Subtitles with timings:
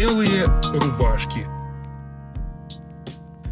[0.00, 1.40] Белые рубашки.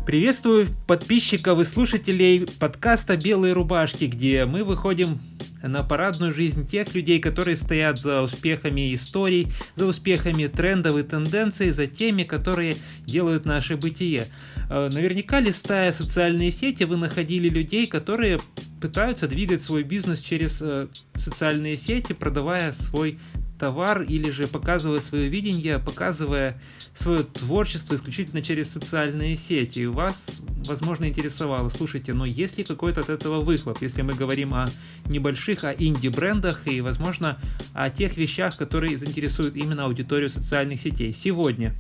[0.07, 5.21] Приветствую подписчиков и слушателей подкаста «Белые рубашки», где мы выходим
[5.63, 11.69] на парадную жизнь тех людей, которые стоят за успехами историй, за успехами трендов и тенденций,
[11.69, 14.29] за теми, которые делают наше бытие.
[14.71, 18.41] Э, наверняка, листая социальные сети, вы находили людей, которые
[18.81, 23.19] пытаются двигать свой бизнес через э, социальные сети, продавая свой
[23.59, 26.61] товар или же показывая свое видение, показывая
[26.95, 29.87] свое творчество исключительно через социальные сети.
[29.87, 30.27] Вас,
[30.67, 34.69] возможно, интересовало, слушайте, но есть ли какой-то от этого выхлоп, если мы говорим о
[35.07, 37.39] небольших, о инди-брендах и, возможно,
[37.75, 41.13] о тех вещах, которые заинтересуют именно аудиторию социальных сетей.
[41.13, 41.75] Сегодня,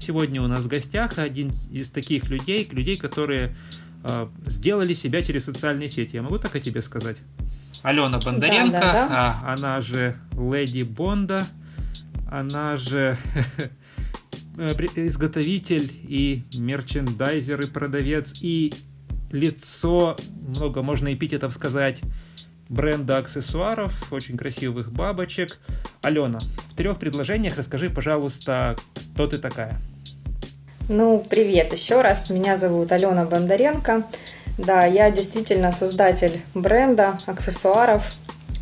[0.00, 3.56] сегодня у нас в гостях один из таких людей, людей, которые
[4.02, 6.16] э, сделали себя через социальные сети.
[6.16, 7.16] Я могу так о тебе сказать?
[7.84, 9.08] Алена Бондаренко, да, да, да.
[9.10, 11.46] А, она же Леди Бонда,
[12.30, 13.18] она же
[14.56, 18.72] изготовитель и мерчендайзер и продавец и
[19.30, 20.16] лицо,
[20.56, 22.00] много можно эпитетов сказать,
[22.70, 25.60] бренда аксессуаров, очень красивых бабочек.
[26.00, 26.38] Алена,
[26.70, 28.76] в трех предложениях расскажи, пожалуйста,
[29.12, 29.78] кто ты такая?
[30.88, 32.30] Ну, привет еще раз.
[32.30, 34.04] Меня зовут Алена Бондаренко.
[34.58, 38.12] Да, я действительно создатель бренда аксессуаров,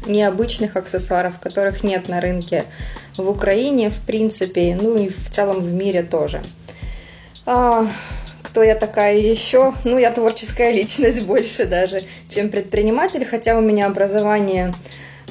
[0.07, 2.65] необычных аксессуаров, которых нет на рынке
[3.17, 6.43] в Украине, в принципе, ну и в целом в мире тоже.
[7.45, 7.87] А,
[8.43, 9.75] кто я такая еще?
[9.85, 14.75] Ну, я творческая личность больше даже, чем предприниматель, хотя у меня образование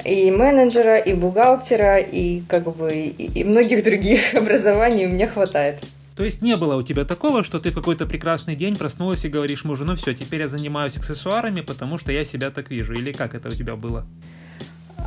[0.04, 5.80] и менеджера, и бухгалтера, и как бы и многих других образований у меня хватает.
[6.16, 9.30] То есть не было у тебя такого, что ты в какой-то прекрасный день проснулась и
[9.30, 12.94] говоришь мужу, ну все, теперь я занимаюсь аксессуарами, потому что я себя так вижу.
[12.94, 14.06] Или как это у тебя было?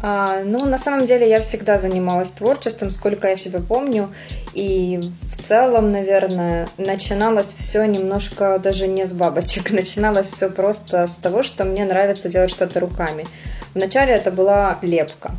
[0.02, 4.12] А, ну, на самом деле я всегда занималась творчеством, сколько я себя помню.
[4.52, 9.70] И в целом, наверное, начиналось все немножко даже не с бабочек.
[9.72, 13.26] Начиналось все просто с того, что мне нравится делать что-то руками.
[13.74, 15.32] Вначале это была лепка.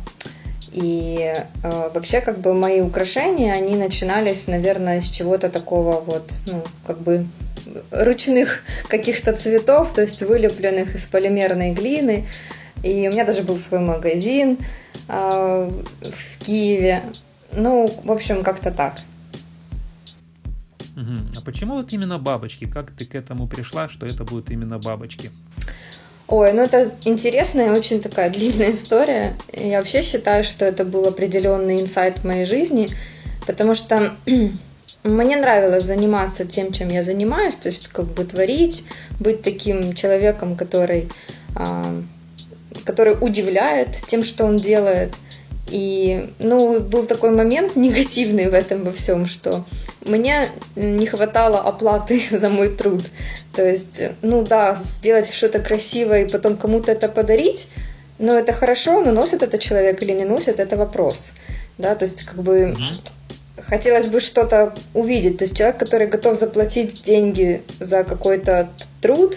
[0.76, 1.32] И
[1.62, 7.00] э, вообще, как бы мои украшения, они начинались, наверное, с чего-то такого вот, ну, как
[7.00, 7.26] бы
[7.90, 12.26] ручных каких-то цветов, то есть вылепленных из полимерной глины.
[12.82, 14.58] И у меня даже был свой магазин
[15.08, 15.70] э,
[16.02, 17.04] в Киеве.
[17.52, 18.98] Ну, в общем, как-то так.
[20.94, 22.66] А почему вот именно бабочки?
[22.66, 25.30] Как ты к этому пришла, что это будут именно бабочки?
[26.28, 29.36] Ой, ну это интересная, очень такая длинная история.
[29.52, 32.88] Я вообще считаю, что это был определенный инсайт в моей жизни,
[33.46, 34.16] потому что
[35.04, 38.84] мне нравилось заниматься тем, чем я занимаюсь, то есть как бы творить,
[39.20, 41.08] быть таким человеком, который,
[41.54, 42.02] а,
[42.84, 45.14] который удивляет тем, что он делает.
[45.68, 49.64] И, ну, был такой момент негативный в этом во всем, что
[50.04, 53.04] мне не хватало оплаты за мой труд.
[53.52, 57.68] То есть, ну да, сделать что-то красивое и потом кому-то это подарить,
[58.18, 61.32] но это хорошо, но носит это человек или не носит, это вопрос.
[61.78, 62.74] Да, то есть, как бы
[63.68, 65.38] хотелось бы что-то увидеть.
[65.38, 68.68] То есть человек, который готов заплатить деньги за какой-то
[69.00, 69.36] труд,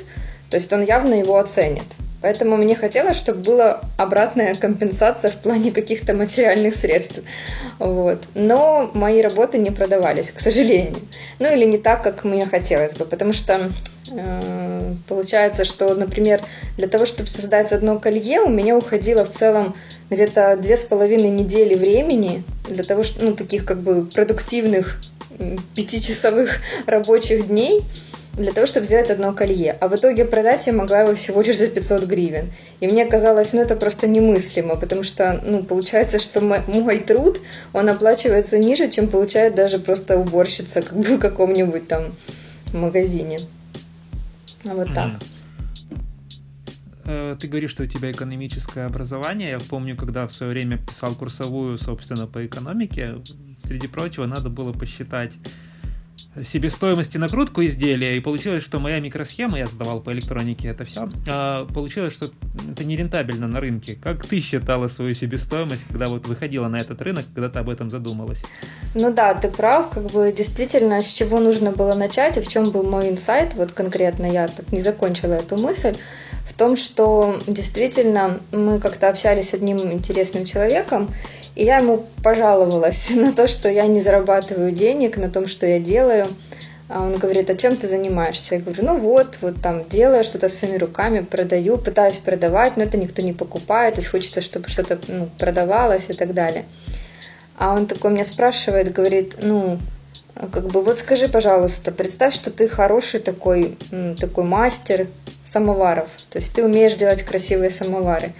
[0.49, 1.85] то есть он явно его оценит.
[2.21, 7.19] Поэтому мне хотелось, чтобы была обратная компенсация в плане каких-то материальных средств.
[7.77, 8.23] Вот.
[8.35, 10.99] Но мои работы не продавались, к сожалению.
[11.39, 13.05] Ну или не так, как мне хотелось бы.
[13.05, 13.71] Потому что
[14.11, 16.41] э, получается, что, например,
[16.75, 19.75] для того, чтобы создать одно колье, у меня уходило в целом
[20.09, 24.99] где-то две с половиной недели времени для того, что, ну, таких как бы продуктивных
[25.73, 27.85] пятичасовых рабочих дней–
[28.39, 29.77] для того, чтобы сделать одно колье.
[29.79, 32.51] А в итоге продать я могла его всего лишь за 500 гривен.
[32.79, 37.39] И мне казалось, ну это просто немыслимо, потому что, ну, получается, что мой, труд,
[37.73, 42.15] он оплачивается ниже, чем получает даже просто уборщица как бы в каком-нибудь там
[42.73, 43.39] магазине.
[44.65, 45.11] А вот так.
[47.05, 49.51] Э, ты говоришь, что у тебя экономическое образование.
[49.51, 53.15] Я помню, когда в свое время писал курсовую, собственно, по экономике,
[53.65, 55.33] среди прочего, надо было посчитать
[56.43, 61.65] себестоимости накрутку изделия, и получилось, что моя микросхема, я сдавал по электронике это все, а
[61.65, 62.29] получилось, что
[62.71, 63.97] это нерентабельно на рынке.
[64.01, 67.91] Как ты считала свою себестоимость, когда вот выходила на этот рынок, когда ты об этом
[67.91, 68.43] задумалась?
[68.95, 72.71] Ну да, ты прав, как бы действительно, с чего нужно было начать, и в чем
[72.71, 75.95] был мой инсайт, вот конкретно я так не закончила эту мысль,
[76.45, 81.13] в том, что действительно мы как-то общались с одним интересным человеком,
[81.55, 85.79] и я ему пожаловалась на то, что я не зарабатываю денег на том, что я
[85.79, 86.27] делаю.
[86.91, 88.55] А он говорит, а чем ты занимаешься?
[88.55, 92.97] Я говорю, ну вот, вот там делаю что-то своими руками, продаю, пытаюсь продавать, но это
[92.97, 96.65] никто не покупает, то есть хочется, чтобы что-то ну, продавалось и так далее.
[97.59, 99.79] А он такой меня спрашивает, говорит, ну,
[100.33, 103.77] как бы вот скажи, пожалуйста, представь, что ты хороший такой,
[104.19, 105.07] такой мастер
[105.43, 108.33] самоваров, то есть ты умеешь делать красивые самовары.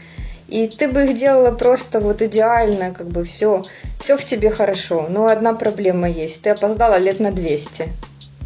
[0.50, 3.64] И ты бы их делала просто вот идеально, как бы все,
[4.00, 5.06] все в тебе хорошо.
[5.10, 6.42] Но одна проблема есть.
[6.42, 7.88] Ты опоздала лет на 200.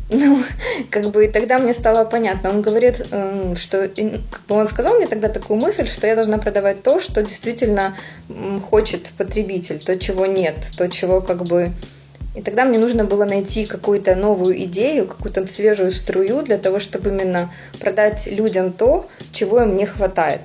[0.10, 0.44] Ну,
[0.92, 2.50] как бы и тогда мне стало понятно.
[2.50, 6.38] Он говорит, эм, что как бы он сказал мне тогда такую мысль, что я должна
[6.38, 7.98] продавать то, что действительно
[8.70, 11.72] хочет потребитель, то, чего нет, то, чего как бы
[12.36, 17.10] и тогда мне нужно было найти какую-то новую идею, какую-то свежую струю для того, чтобы
[17.10, 20.42] именно продать людям то, чего им не хватает.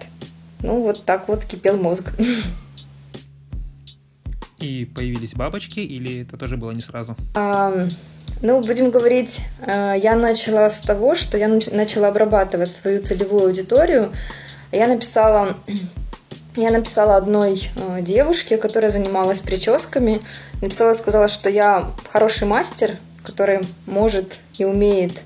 [0.63, 2.13] Ну, вот так вот кипел мозг.
[4.59, 7.17] И появились бабочки, или это тоже было не сразу?
[7.35, 7.87] А,
[8.43, 14.13] ну, будем говорить, а, я начала с того, что я начала обрабатывать свою целевую аудиторию.
[14.73, 15.57] Я написала
[16.57, 20.21] я написала одной а, девушке, которая занималась прическами,
[20.61, 25.23] написала, сказала, что я хороший мастер, который может и умеет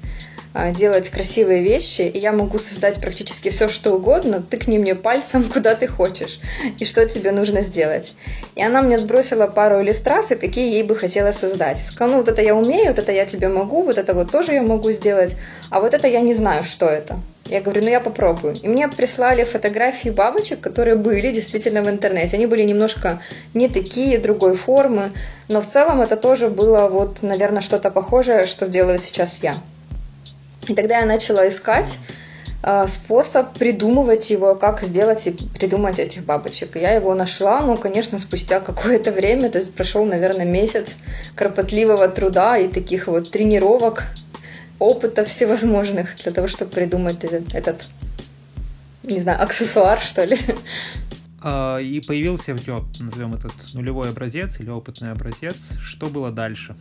[0.75, 5.75] делать красивые вещи, и я могу создать практически все, что угодно, тыкни мне пальцем, куда
[5.75, 6.40] ты хочешь,
[6.78, 8.14] и что тебе нужно сделать.
[8.54, 11.84] И она мне сбросила пару иллюстраций, какие ей бы хотела создать.
[11.84, 14.52] Сказала, ну вот это я умею, вот это я тебе могу, вот это вот тоже
[14.52, 15.37] я могу сделать,
[15.70, 17.19] а вот это я не знаю, что это.
[17.46, 18.54] Я говорю, ну я попробую.
[18.62, 22.37] И мне прислали фотографии бабочек, которые были действительно в интернете.
[22.37, 23.20] Они были немножко
[23.52, 25.12] не такие, другой формы,
[25.49, 29.54] но в целом это тоже было вот, наверное, что-то похожее, что делаю сейчас я.
[30.69, 31.99] И тогда я начала искать
[32.62, 36.76] э, способ придумывать его, как сделать и придумать этих бабочек.
[36.76, 40.88] Я его нашла, ну, конечно, спустя какое-то время, то есть прошел, наверное, месяц
[41.35, 44.05] кропотливого труда и таких вот тренировок,
[44.79, 47.85] опыта всевозможных для того, чтобы придумать этот, этот
[49.03, 50.38] не знаю, аксессуар, что ли.
[51.44, 55.56] А, и появился в тебя, назовем этот нулевой образец или опытный образец.
[55.81, 56.76] Что было дальше?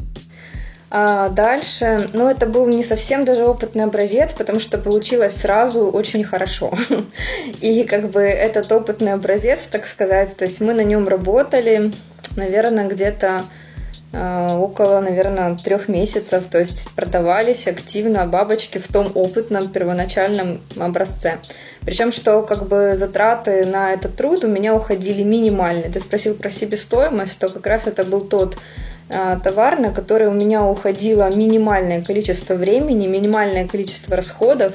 [0.94, 6.26] А дальше, ну, это был не совсем даже опытный образец, потому что получилось сразу очень
[6.26, 6.74] хорошо.
[7.62, 11.94] И как бы этот опытный образец, так сказать, то есть мы на нем работали,
[12.36, 13.46] наверное, где-то
[14.12, 21.38] а, около, наверное, трех месяцев, то есть продавались активно бабочки в том опытном первоначальном образце.
[21.86, 25.90] Причем, что как бы затраты на этот труд у меня уходили минимальные.
[25.90, 28.58] Ты спросил про себестоимость, то как раз это был тот
[29.44, 34.74] товар, на который у меня уходило минимальное количество времени, минимальное количество расходов,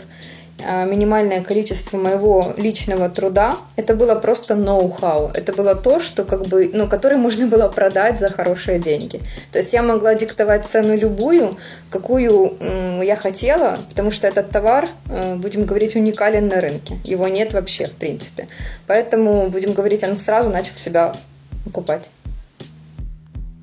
[0.65, 3.59] а, минимальное количество моего личного труда.
[3.77, 5.31] Это было просто ноу-хау.
[5.35, 9.21] Это было то, что как бы, ну, которое можно было продать за хорошие деньги.
[9.53, 11.59] То есть я могла диктовать цену любую,
[11.91, 12.57] какую
[13.03, 16.99] я хотела, потому что этот товар, э, будем говорить, уникален на рынке.
[17.05, 18.49] Его нет вообще, в принципе.
[18.87, 21.17] Поэтому, будем говорить, он сразу начал себя
[21.65, 22.09] покупать.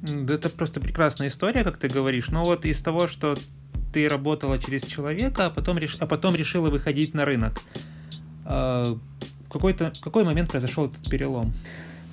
[0.04, 2.28] Это просто прекрасная история, как ты говоришь.
[2.30, 3.38] Но вот из того, что
[3.94, 5.98] ты работала через человека, а потом, реш...
[6.00, 7.54] а потом решила выходить на рынок.
[8.46, 8.84] А,
[9.50, 11.54] какой-то, какой момент произошел этот перелом?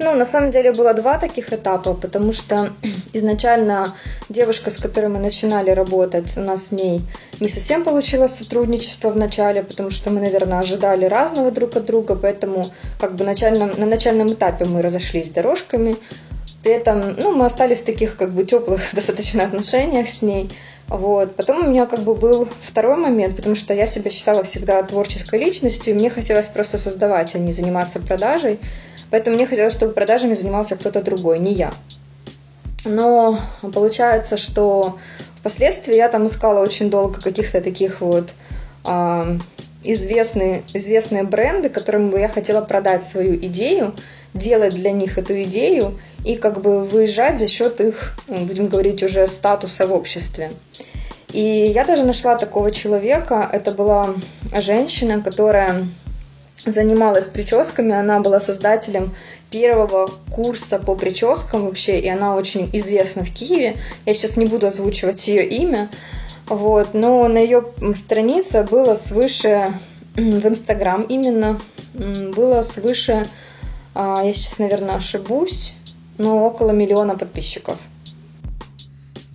[0.03, 2.71] Ну, на самом деле было два таких этапа, потому что
[3.13, 3.95] изначально
[4.31, 7.03] девушка, с которой мы начинали работать, у нас с ней
[7.39, 12.15] не совсем получилось сотрудничество в начале, потому что мы, наверное, ожидали разного друг от друга,
[12.15, 12.67] поэтому
[12.99, 15.97] как бы начальном, на начальном этапе мы разошлись дорожками.
[16.63, 20.51] При этом, ну, мы остались в таких как бы теплых достаточно отношениях с ней.
[20.89, 21.37] Вот.
[21.37, 25.39] Потом у меня как бы был второй момент, потому что я себя считала всегда творческой
[25.39, 28.59] личностью, и мне хотелось просто создавать, а не заниматься продажей.
[29.11, 31.73] Поэтому мне хотелось, чтобы продажами занимался кто-то другой, не я.
[32.85, 34.99] Но получается, что
[35.39, 38.33] впоследствии я там искала очень долго каких-то таких вот
[38.87, 39.39] э,
[39.83, 43.95] известные, известные бренды, которым бы я хотела продать свою идею,
[44.35, 49.27] делать для них эту идею и как бы выезжать за счет их, будем говорить, уже
[49.27, 50.53] статуса в обществе.
[51.33, 54.15] И я даже нашла такого человека, это была
[54.53, 55.87] женщина, которая
[56.67, 59.15] занималась прическами, она была создателем
[59.51, 63.77] первого курса по прическам вообще, и она очень известна в Киеве.
[64.07, 65.89] Я сейчас не буду озвучивать ее имя,
[66.47, 69.73] вот, но на ее странице было свыше,
[70.15, 71.61] в Инстаграм именно,
[71.95, 73.29] было свыше,
[73.95, 75.75] я сейчас, наверное, ошибусь,
[76.19, 77.79] но около миллиона подписчиков.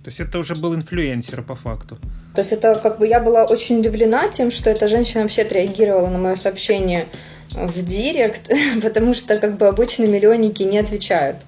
[0.04, 1.98] То есть это уже был инфлюенсер по факту.
[2.34, 6.08] То есть это как бы я была очень удивлена тем, что эта женщина вообще отреагировала
[6.08, 7.06] на мое сообщение
[7.50, 8.50] в директ,
[8.82, 11.38] потому что как бы обычно миллионники не отвечают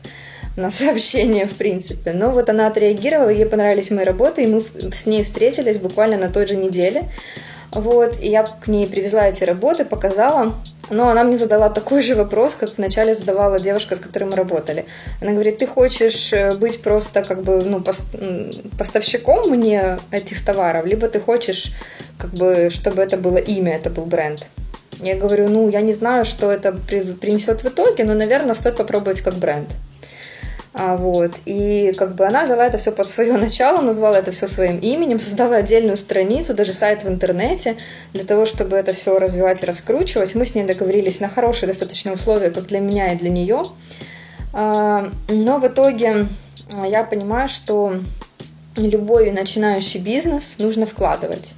[0.57, 2.13] на сообщения в принципе.
[2.13, 6.29] Но вот она отреагировала, ей понравились мои работы, и мы с ней встретились буквально на
[6.29, 7.11] той же неделе.
[7.71, 10.55] Вот, и я к ней привезла эти работы, показала.
[10.91, 14.87] Но она мне задала такой же вопрос, как вначале задавала девушка, с которой мы работали.
[15.21, 17.83] Она говорит, ты хочешь э, быть просто как бы ну,
[18.79, 21.73] поставщиком мне этих товаров, либо ты хочешь,
[22.19, 24.47] как бы, чтобы это было имя, это был бренд.
[25.01, 29.21] Я говорю, ну, я не знаю, что это принесет в итоге, но, наверное, стоит попробовать
[29.21, 29.69] как бренд.
[30.79, 31.33] А, вот.
[31.45, 35.19] И как бы она взяла это все под свое начало, назвала это все своим именем,
[35.19, 37.77] создала отдельную страницу, даже сайт в интернете,
[38.13, 40.37] для того, чтобы это все развивать и раскручивать.
[40.37, 43.65] Мы с ней договорились на хорошие достаточно условия, как для меня и для нее.
[44.53, 46.29] А, но в итоге
[46.73, 47.95] а, я понимаю, что
[48.77, 51.55] любой начинающий бизнес нужно вкладывать.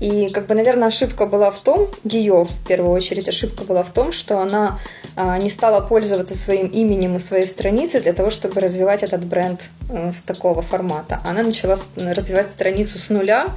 [0.00, 3.90] И, как бы, наверное, ошибка была в том, ее в первую очередь ошибка была в
[3.90, 4.78] том, что она
[5.16, 9.62] а, не стала пользоваться своим именем и своей страницей для того, чтобы развивать этот бренд
[9.88, 11.20] а, с такого формата.
[11.24, 13.48] Она начала развивать страницу с нуля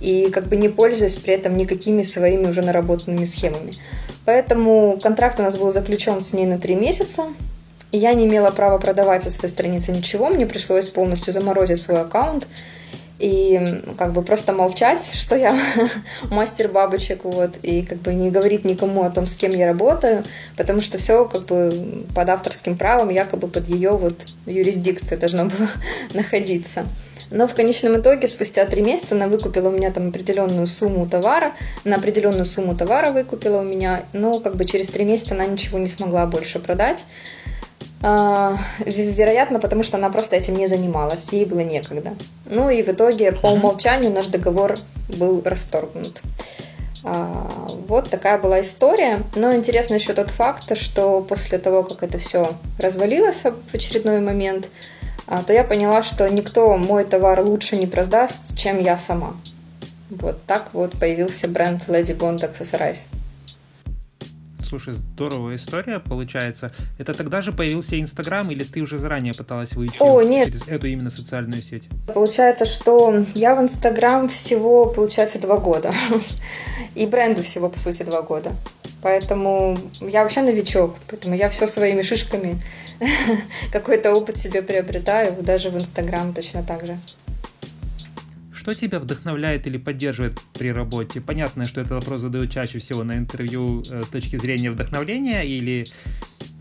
[0.00, 3.72] и как бы не пользуясь при этом никакими своими уже наработанными схемами.
[4.24, 7.26] Поэтому контракт у нас был заключен с ней на три месяца.
[7.90, 12.48] Я не имела права продавать со своей страницы ничего, мне пришлось полностью заморозить свой аккаунт
[13.22, 15.56] и как бы просто молчать, что я
[16.30, 20.24] мастер бабочек, вот, и как бы не говорить никому о том, с кем я работаю,
[20.56, 25.68] потому что все как бы под авторским правом, якобы под ее вот юрисдикцией должно было
[26.14, 26.84] находиться.
[27.30, 31.54] Но в конечном итоге, спустя три месяца, она выкупила у меня там определенную сумму товара,
[31.84, 35.78] на определенную сумму товара выкупила у меня, но как бы через три месяца она ничего
[35.78, 37.06] не смогла больше продать.
[38.02, 42.14] А, вероятно, потому что она просто этим не занималась, ей было некогда.
[42.46, 44.76] Ну и в итоге по умолчанию наш договор
[45.08, 46.20] был расторгнут.
[47.04, 49.22] А, вот такая была история.
[49.34, 54.68] Но интересно еще тот факт, что после того, как это все развалилось в очередной момент,
[55.26, 59.36] а, то я поняла, что никто мой товар лучше не продаст, чем я сама.
[60.10, 62.98] Вот так вот появился бренд Lady Bond Accessorize.
[64.72, 66.72] Слушай, здоровая история получается.
[66.96, 70.46] Это тогда же появился Инстаграм, или ты уже заранее пыталась выйти О, нет.
[70.46, 71.82] через эту именно социальную сеть?
[72.06, 75.92] Получается, что я в Инстаграм всего, получается, два года.
[76.94, 78.52] И бренду всего, по сути, два года.
[79.02, 82.58] Поэтому я вообще новичок, поэтому я все своими шишками
[83.72, 86.98] какой-то опыт себе приобретаю, даже в Инстаграм точно так же.
[88.62, 91.20] Что тебя вдохновляет или поддерживает при работе?
[91.20, 95.84] Понятно, что этот вопрос задают чаще всего на интервью э, с точки зрения вдохновления или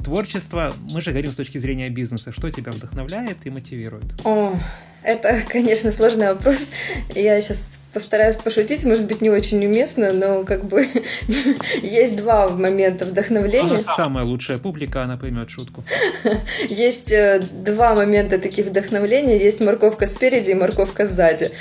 [0.04, 0.74] творчества.
[0.90, 2.32] Мы же говорим с точки зрения бизнеса.
[2.32, 4.20] Что тебя вдохновляет и мотивирует?
[4.24, 4.60] О,
[5.04, 6.68] это, конечно, сложный вопрос.
[7.16, 10.88] Я сейчас постараюсь пошутить, может быть, не очень уместно, но как бы
[11.82, 13.70] есть два момента вдохновления.
[13.70, 15.84] Тоже самая лучшая публика, она поймет шутку.
[16.70, 19.38] Есть э, два момента таких вдохновления.
[19.38, 21.52] Есть морковка спереди и морковка сзади.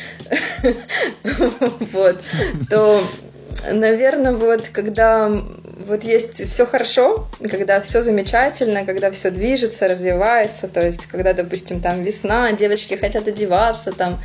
[1.93, 2.21] Вот.
[2.69, 3.03] То,
[3.73, 5.31] наверное, вот когда
[5.87, 11.81] вот есть все хорошо, когда все замечательно, когда все движется, развивается, то есть когда, допустим,
[11.81, 14.21] там весна, девочки хотят одеваться, там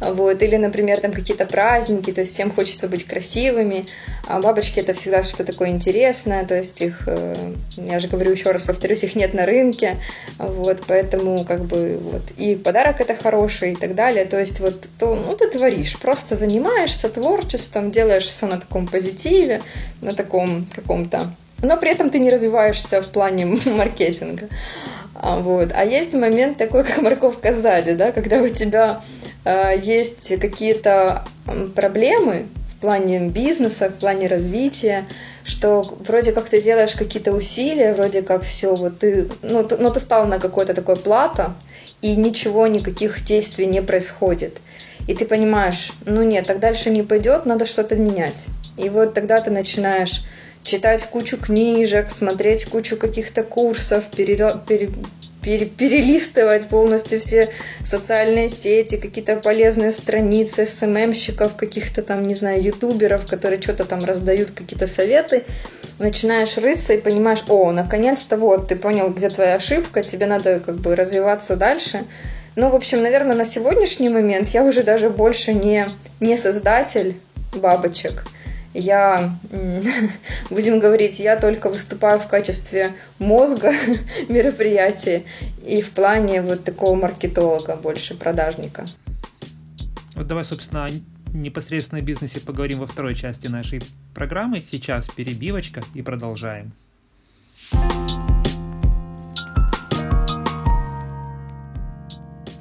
[0.00, 3.86] вот, или, например, там какие-то праздники, то есть всем хочется быть красивыми,
[4.26, 8.50] а бабочки это всегда что-то такое интересное, то есть их, э, я же говорю еще
[8.50, 9.98] раз, повторюсь, их нет на рынке,
[10.38, 14.88] вот, поэтому как бы вот, и подарок это хороший и так далее, то есть вот,
[14.98, 19.62] то, ну, ты творишь, просто занимаешься творчеством, делаешь все на таком позитиве,
[20.00, 24.48] на таком каком-то но при этом ты не развиваешься в плане маркетинга.
[25.22, 25.70] А, вот.
[25.74, 29.02] А есть момент такой, как морковка сзади, да, когда у тебя
[29.44, 31.24] Э, есть какие-то
[31.74, 32.46] проблемы
[32.76, 35.06] в плане бизнеса, в плане развития,
[35.44, 39.90] что вроде как ты делаешь какие-то усилия, вроде как все, вот ты, ну, ты, ну,
[39.90, 41.54] ты стал на какое-то такое плато,
[42.00, 44.58] и ничего, никаких действий не происходит.
[45.06, 48.46] И ты понимаешь, ну нет, так дальше не пойдет, надо что-то менять.
[48.76, 50.22] И вот тогда ты начинаешь
[50.62, 54.36] читать кучу книжек, смотреть кучу каких-то курсов, пере,
[54.68, 54.90] пере,
[55.42, 57.48] пере, перелистывать полностью все
[57.84, 64.50] социальные сети, какие-то полезные страницы СММщиков, каких-то там, не знаю, ютуберов, которые что-то там раздают,
[64.50, 65.44] какие-то советы.
[65.98, 70.76] Начинаешь рыться и понимаешь, о, наконец-то вот, ты понял, где твоя ошибка, тебе надо как
[70.76, 72.04] бы развиваться дальше.
[72.56, 75.86] Ну, в общем, наверное, на сегодняшний момент я уже даже больше не,
[76.20, 77.18] не создатель
[77.54, 78.24] бабочек–
[78.74, 79.38] я,
[80.50, 83.72] будем говорить, я только выступаю в качестве мозга
[84.28, 85.24] мероприятия
[85.64, 88.84] и в плане вот такого маркетолога больше, продажника.
[90.14, 90.90] Вот давай, собственно, о
[91.32, 93.82] непосредственно бизнесе поговорим во второй части нашей
[94.14, 94.60] программы.
[94.60, 96.72] Сейчас перебивочка и продолжаем.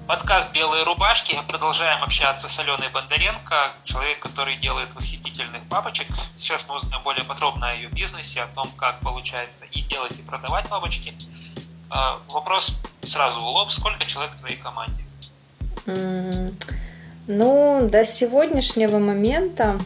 [0.09, 1.37] Подкаст «Белые рубашки».
[1.47, 6.07] Продолжаем общаться с Аленой Бондаренко, человек, который делает восхитительных папочек.
[6.39, 10.23] Сейчас мы узнаем более подробно о ее бизнесе, о том, как получается и делать, и
[10.23, 11.13] продавать папочки.
[11.91, 12.71] А, вопрос
[13.03, 13.69] сразу в лоб.
[13.71, 15.03] Сколько человек в твоей команде?
[17.27, 19.77] Ну, до сегодняшнего момента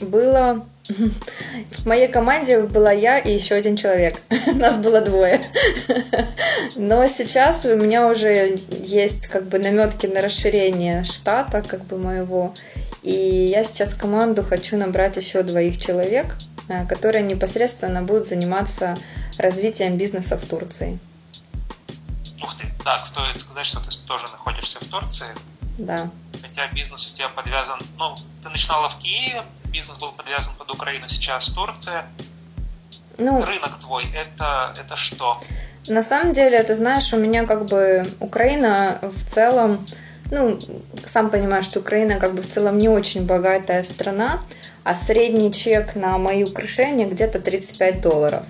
[0.00, 4.20] было в моей команде была я и еще один человек.
[4.54, 5.42] Нас было двое.
[6.76, 12.54] Но сейчас у меня уже есть как бы наметки на расширение штата как бы моего.
[13.02, 16.36] И я сейчас команду хочу набрать еще двоих человек,
[16.68, 18.96] э, которые непосредственно будут заниматься
[19.38, 20.98] развитием бизнеса в Турции.
[22.42, 25.28] Ух ты, так, стоит сказать, что ты тоже находишься в Турции.
[25.78, 26.10] Да.
[26.42, 31.08] Хотя бизнес у тебя подвязан, ну, ты начинала в Киеве, бизнес был подвязан под Украину,
[31.08, 32.06] сейчас Турция.
[33.16, 35.40] Ну, Рынок твой, это, это что?
[35.88, 39.86] На самом деле, ты знаешь, у меня как бы Украина в целом,
[40.30, 40.58] ну,
[41.06, 44.42] сам понимаешь, что Украина как бы в целом не очень богатая страна,
[44.84, 48.44] а средний чек на мои украшения где-то 35 долларов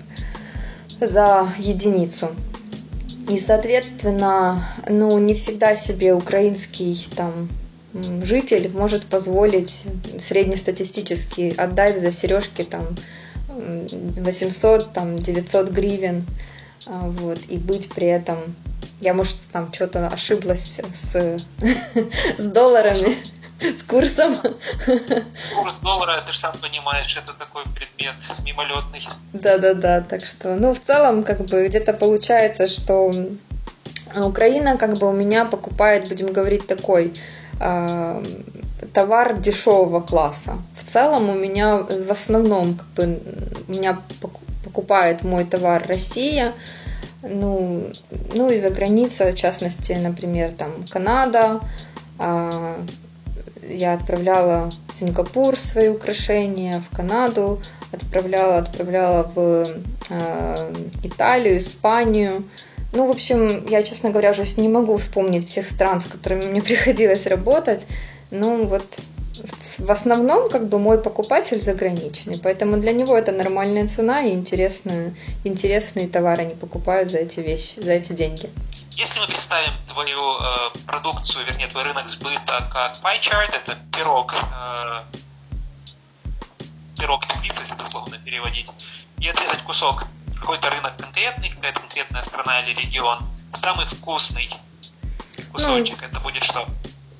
[0.99, 2.29] за единицу.
[3.29, 7.49] И, соответственно, ну, не всегда себе украинский там
[7.93, 9.85] житель может позволить
[10.19, 12.95] среднестатистически отдать за сережки там
[13.47, 16.25] 800, там 900 гривен,
[16.87, 18.55] а, вот, и быть при этом,
[19.01, 21.39] я, может, там что-то ошиблась с,
[22.37, 23.17] с долларами,
[23.59, 24.35] с курсом.
[24.35, 29.05] Курс доллара, ты же сам понимаешь, это такой предмет мимолетный.
[29.33, 33.11] Да-да-да, так что, ну, в целом, как бы, где-то получается, что
[34.15, 37.13] Украина, как бы, у меня покупает, будем говорить, такой
[37.59, 38.23] Э,
[38.93, 40.57] товар дешевого класса.
[40.75, 43.21] В целом у меня в основном как бы
[43.67, 43.99] у меня
[44.63, 46.53] покупает мой товар Россия,
[47.21, 47.91] ну,
[48.33, 51.59] ну и за граница, в частности, например, там Канада,
[52.17, 52.75] э,
[53.67, 57.61] я отправляла в Сингапур свои украшения, в Канаду
[57.91, 59.67] отправляла, отправляла в
[60.09, 60.73] э,
[61.03, 62.43] Италию, Испанию,
[62.91, 66.61] ну, в общем, я, честно говоря, уже не могу вспомнить всех стран, с которыми мне
[66.63, 67.85] приходилось работать.
[68.31, 68.83] Ну, вот
[69.77, 75.15] в основном как бы мой покупатель заграничный, поэтому для него это нормальная цена и интересные,
[75.43, 78.49] интересные товары они покупают за эти вещи, за эти деньги.
[78.91, 84.33] Если мы представим твою э, продукцию, вернее, твой рынок сбыта как pie chart, это пирог,
[84.33, 85.03] э,
[86.99, 88.67] пирог таблицы, если дословно переводить,
[89.19, 90.05] и отрезать кусок
[90.39, 93.19] какой-то рынок конкретный, какая-то конкретная страна или регион,
[93.61, 94.49] самый вкусный
[95.51, 96.67] кусочек, ну, это будет что?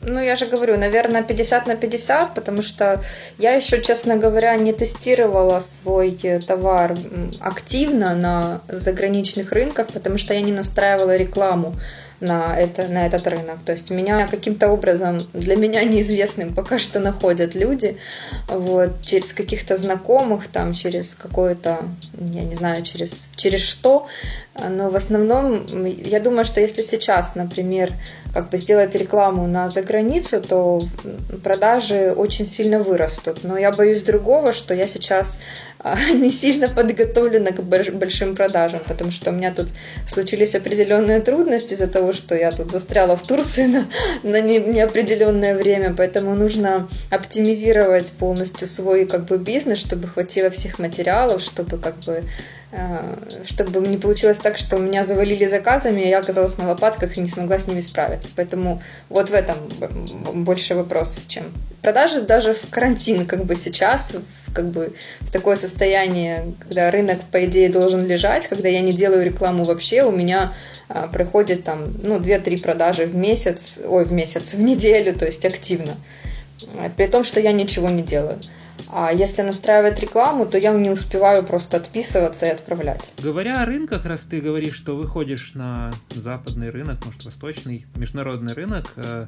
[0.01, 3.03] Ну, я же говорю, наверное, 50 на 50, потому что
[3.37, 6.97] я еще, честно говоря, не тестировала свой э, товар
[7.41, 11.75] активно на заграничных рынках, потому что я не настраивала рекламу
[12.19, 13.63] на, это, на этот рынок.
[13.63, 17.97] То есть меня каким-то образом, для меня неизвестным пока что находят люди,
[18.47, 21.79] вот, через каких-то знакомых, там, через какое-то,
[22.19, 24.07] я не знаю, через, через что,
[24.67, 27.93] но в основном я думаю, что если сейчас, например,
[28.33, 30.81] как бы сделать рекламу на заграницу, то
[31.43, 33.43] продажи очень сильно вырастут.
[33.43, 35.39] Но я боюсь другого, что я сейчас
[35.79, 39.67] а, не сильно подготовлена к большим продажам, потому что у меня тут
[40.07, 43.87] случились определенные трудности из-за того, что я тут застряла в Турции на,
[44.23, 51.41] на неопределенное время, поэтому нужно оптимизировать полностью свой как бы бизнес, чтобы хватило всех материалов,
[51.41, 52.23] чтобы как бы
[53.45, 57.27] чтобы не получилось так, что меня завалили заказами, а я оказалась на лопатках и не
[57.27, 58.29] смогла с ними справиться.
[58.35, 59.57] Поэтому вот в этом
[60.43, 61.45] больше вопрос, чем
[61.81, 64.13] продажи даже в карантин, как бы сейчас,
[64.53, 69.25] как бы в такое состояние, когда рынок, по идее, должен лежать, когда я не делаю
[69.25, 70.53] рекламу вообще, у меня
[70.89, 71.09] а,
[71.65, 75.97] там, ну, 2-3 продажи в месяц, ой, в месяц, в неделю, то есть активно.
[76.97, 78.39] При том, что я ничего не делаю.
[78.87, 83.13] А если настраивать рекламу, то я не успеваю просто отписываться и отправлять.
[83.17, 88.93] Говоря о рынках, раз ты говоришь, что выходишь на западный рынок, может, восточный, международный рынок,
[88.95, 89.27] э,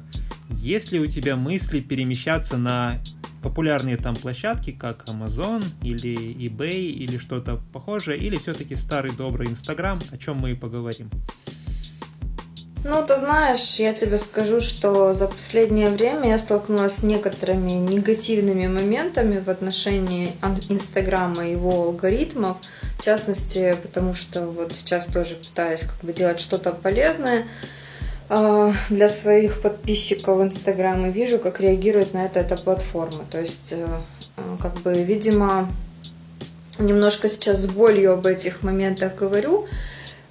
[0.50, 3.00] есть ли у тебя мысли перемещаться на
[3.42, 10.00] популярные там площадки, как Amazon или eBay или что-то похожее, или все-таки старый добрый Instagram,
[10.10, 11.10] о чем мы и поговорим?
[12.84, 18.66] Ну, ты знаешь, я тебе скажу, что за последнее время я столкнулась с некоторыми негативными
[18.66, 20.32] моментами в отношении
[20.68, 22.56] Инстаграма и его алгоритмов.
[22.98, 27.46] В частности, потому что вот сейчас тоже пытаюсь как бы делать что-то полезное
[28.28, 33.24] а, для своих подписчиков в Инстаграм и вижу, как реагирует на это эта платформа.
[33.30, 33.86] То есть, э,
[34.36, 35.68] э, как бы, видимо,
[36.78, 39.68] немножко сейчас с болью об этих моментах говорю,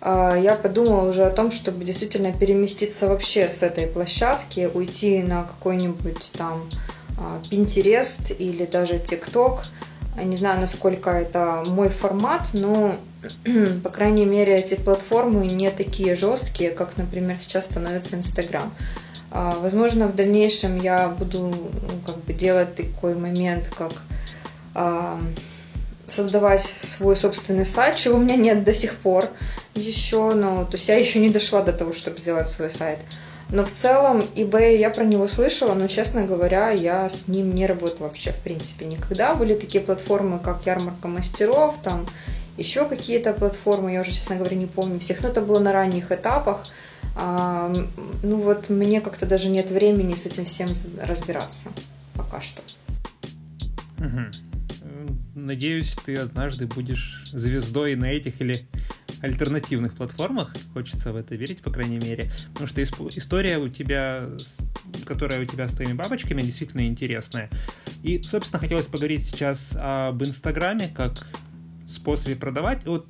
[0.03, 6.31] я подумала уже о том, чтобы действительно переместиться вообще с этой площадки, уйти на какой-нибудь
[6.35, 6.67] там
[7.17, 9.59] а, Pinterest или даже TikTok.
[10.23, 12.95] Не знаю, насколько это мой формат, но,
[13.83, 18.73] по крайней мере, эти платформы не такие жесткие, как, например, сейчас становится Instagram.
[19.29, 23.93] А, возможно, в дальнейшем я буду ну, как бы делать такой момент, как
[26.11, 29.29] создавать свой собственный сайт, чего у меня нет до сих пор
[29.75, 32.99] еще, но то есть я еще не дошла до того, чтобы сделать свой сайт.
[33.49, 37.65] Но в целом eBay я про него слышала, но, честно говоря, я с ним не
[37.67, 39.35] работала вообще, в принципе, никогда.
[39.35, 42.07] Были такие платформы, как Ярмарка мастеров, там
[42.55, 46.13] еще какие-то платформы, я уже, честно говоря, не помню всех, но это было на ранних
[46.13, 46.63] этапах.
[47.15, 47.73] А,
[48.23, 50.69] ну вот мне как-то даже нет времени с этим всем
[51.01, 51.71] разбираться
[52.15, 52.61] пока что.
[53.97, 54.50] Угу
[55.35, 58.57] надеюсь, ты однажды будешь звездой на этих или
[59.21, 60.55] альтернативных платформах.
[60.73, 62.31] Хочется в это верить, по крайней мере.
[62.53, 64.29] Потому что история у тебя,
[65.05, 67.49] которая у тебя с твоими бабочками, действительно интересная.
[68.03, 71.27] И, собственно, хотелось поговорить сейчас об Инстаграме, как
[71.87, 72.85] способе продавать.
[72.85, 73.07] Вот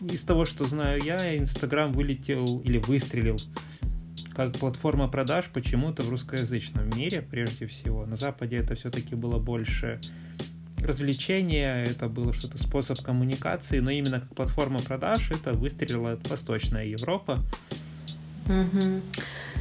[0.00, 3.36] из того, что знаю я, Инстаграм вылетел или выстрелил
[4.34, 8.06] как платформа продаж почему-то в русскоязычном мире, прежде всего.
[8.06, 10.00] На Западе это все-таки было больше
[10.82, 17.40] развлечение, это было что-то способ коммуникации, но именно как платформа продаж это выстрелила Восточная Европа.
[18.46, 19.00] Угу.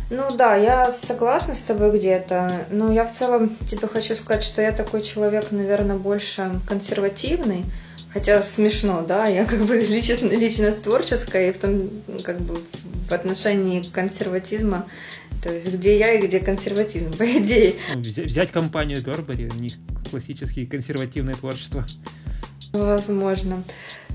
[0.09, 4.61] Ну да, я согласна с тобой где-то, но я в целом тебе хочу сказать, что
[4.61, 7.65] я такой человек, наверное, больше консервативный,
[8.13, 11.89] хотя смешно, да, я как бы личность, личность творческая, и в том,
[12.23, 12.61] как бы
[13.09, 14.87] в отношении консерватизма
[15.41, 17.75] то есть где я и где консерватизм, по идее.
[17.93, 19.73] Ну, взять компанию Бербери, у них
[20.09, 21.85] классические консервативное творчество.
[22.73, 23.63] Возможно.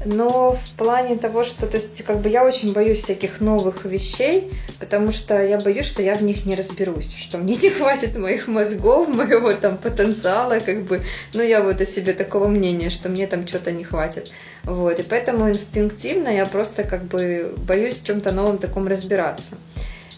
[0.04, 4.52] Но в плане того, что, то есть, как бы я очень боюсь всяких новых вещей,
[4.78, 8.48] потому что я боюсь, что я в них не разберусь, что мне не хватит моих
[8.48, 11.02] мозгов, моего там потенциала, как бы,
[11.34, 14.32] ну, я вот о себе такого мнения, что мне там что-то не хватит.
[14.64, 19.56] Вот, и поэтому инстинктивно я просто как бы боюсь в чем-то новом таком разбираться.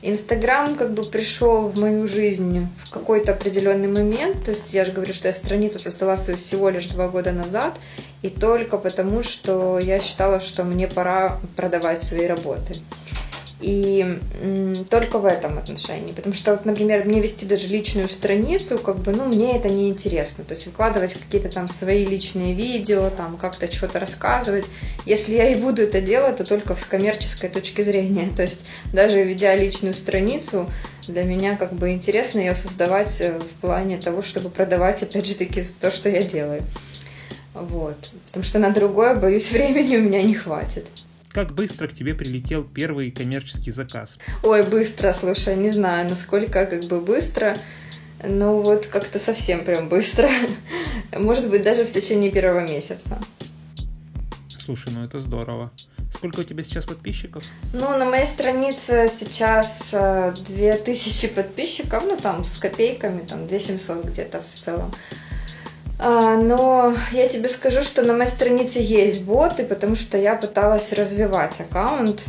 [0.07, 4.45] Инстаграм как бы пришел в мою жизнь в какой-то определенный момент.
[4.45, 7.79] То есть я же говорю, что я страницу создала всего лишь два года назад.
[8.21, 12.75] И только потому, что я считала, что мне пора продавать свои работы.
[13.61, 14.19] И
[14.90, 16.12] только в этом отношении.
[16.12, 19.88] Потому что, вот, например, мне вести даже личную страницу, как бы, ну, мне это не
[19.88, 20.45] интересно.
[20.45, 24.67] То есть выкладывать какие-то там свои личные видео, там как-то что-то рассказывать.
[25.07, 28.29] Если я и буду это делать, то только с коммерческой точки зрения.
[28.37, 30.69] То есть даже ведя личную страницу,
[31.07, 35.35] для меня как бы интересно ее создавать э, в плане того, чтобы продавать, опять же
[35.35, 36.62] таки, то, что я делаю.
[37.55, 38.11] Вот.
[38.27, 40.87] Потому что на другое, боюсь, времени у меня не хватит.
[41.35, 44.18] Как быстро к тебе прилетел первый коммерческий заказ?
[44.44, 47.59] Ой, быстро, слушай, не знаю, насколько как бы быстро.
[48.23, 50.31] Ну вот как-то совсем прям быстро.
[51.12, 53.18] Может быть, даже в течение первого месяца.
[54.49, 55.73] Слушай, ну это здорово.
[56.12, 57.42] Сколько у тебя сейчас подписчиков?
[57.73, 64.40] Ну, на моей странице сейчас 2000 э, подписчиков, ну там с копейками, там 2700 где-то
[64.40, 64.94] в целом.
[65.98, 70.92] А, но я тебе скажу, что на моей странице есть боты, потому что я пыталась
[70.92, 72.24] развивать аккаунт.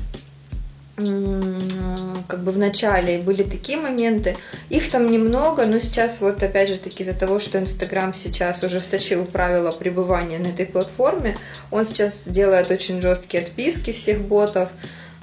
[0.96, 4.38] Как бы в начале были такие моменты.
[4.70, 9.26] Их там немного, но сейчас вот опять же таки из-за того, что Инстаграм сейчас ужесточил
[9.26, 11.38] правила пребывания на этой платформе,
[11.70, 14.70] он сейчас делает очень жесткие отписки всех ботов,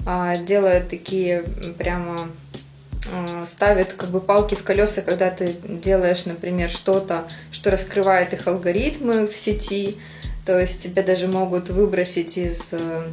[0.05, 1.43] а, делает такие
[1.77, 2.29] прямо
[3.45, 9.27] ставит как бы палки в колеса, когда ты делаешь, например, что-то, что раскрывает их алгоритмы
[9.27, 9.97] в сети,
[10.45, 13.03] то есть тебя даже могут выбросить из э,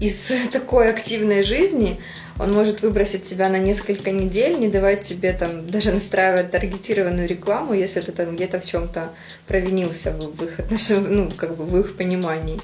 [0.00, 2.00] из такой активной жизни,
[2.38, 7.74] он может выбросить тебя на несколько недель, не давать тебе там даже настраивать таргетированную рекламу,
[7.74, 9.10] если ты там где-то в чем-то
[9.46, 12.60] провинился в их ну, как бы в их понимании.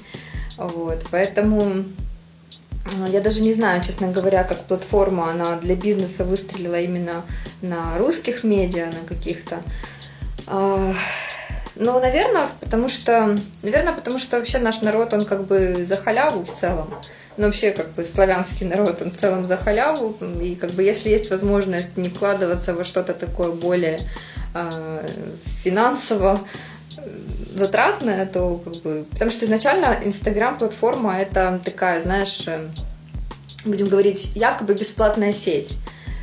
[0.57, 1.83] Вот, поэтому
[3.07, 7.23] я даже не знаю, честно говоря, как платформа она для бизнеса выстрелила именно
[7.61, 9.61] на русских медиа, на каких-то.
[10.47, 10.93] А,
[11.75, 16.45] ну, наверное, потому что, наверное, потому что вообще наш народ, он как бы за халяву
[16.45, 16.93] в целом.
[17.37, 20.15] Ну, вообще, как бы, славянский народ, он в целом за халяву.
[20.41, 23.99] И, как бы, если есть возможность не вкладываться во что-то такое более
[24.53, 25.09] э,
[25.63, 26.39] финансово,
[27.55, 29.05] затратная, то как бы...
[29.11, 32.69] Потому что изначально Инстаграм-платформа это такая, знаешь, э,
[33.63, 35.77] будем говорить, якобы бесплатная сеть.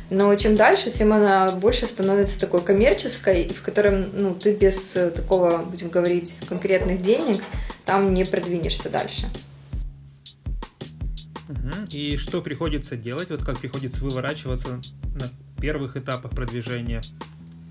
[0.09, 5.09] Но чем дальше, тем она больше становится такой коммерческой, в котором ну, ты без э,
[5.09, 7.41] такого, будем говорить, конкретных денег
[7.85, 9.27] там не продвинешься дальше.
[11.49, 11.87] Угу.
[11.91, 13.29] И что приходится делать?
[13.29, 14.79] Вот как приходится выворачиваться
[15.15, 17.01] на первых этапах продвижения?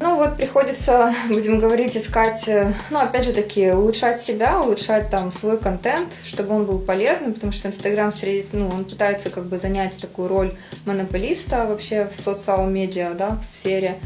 [0.01, 5.31] Ну вот приходится, будем говорить, искать, э, ну опять же таки, улучшать себя, улучшать там
[5.31, 8.13] свой контент, чтобы он был полезным, потому что Инстаграм,
[8.53, 13.45] ну, он пытается как бы занять такую роль монополиста вообще в социал медиа, да, в
[13.45, 14.01] сфере.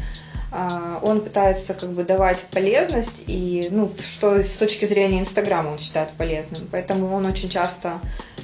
[0.49, 5.77] А, он пытается как бы давать полезность и ну что с точки зрения Инстаграма он
[5.77, 7.99] считает полезным, поэтому он очень часто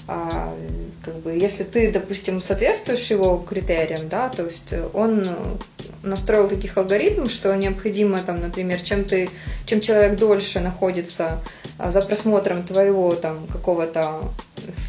[0.05, 0.53] а,
[1.01, 5.25] как бы если ты допустим соответствуешь его критериям, да, то есть он
[6.03, 9.29] настроил таких алгоритмов, что необходимо там, например, чем ты,
[9.65, 11.41] чем человек дольше находится
[11.77, 14.31] а, за просмотром твоего там какого-то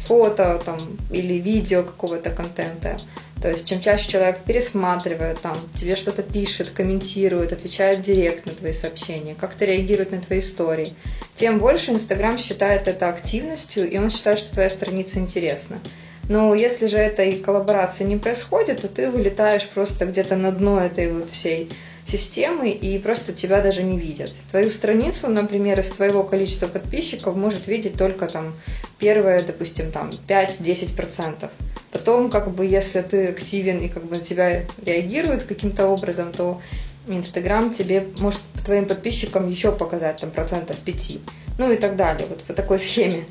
[0.05, 0.77] фото там
[1.09, 2.97] или видео какого-то контента,
[3.41, 8.73] то есть чем чаще человек пересматривает, там, тебе что-то пишет, комментирует, отвечает директ на твои
[8.73, 10.93] сообщения, как-то реагирует на твои истории,
[11.33, 15.79] тем больше Инстаграм считает это активностью, и он считает, что твоя страница интересна.
[16.27, 21.11] Но если же этой коллаборации не происходит, то ты вылетаешь просто где-то на дно этой
[21.13, 21.69] вот всей
[22.05, 24.31] системы и просто тебя даже не видят.
[24.51, 28.55] Твою страницу, например, из твоего количества подписчиков может видеть только там
[28.99, 31.49] первые, допустим, там 5-10%.
[31.91, 36.61] Потом, как бы, если ты активен и как бы тебя реагируют каким-то образом, то
[37.07, 41.17] Инстаграм тебе может твоим подписчикам еще показать там процентов 5.
[41.57, 43.25] Ну и так далее, вот по такой схеме.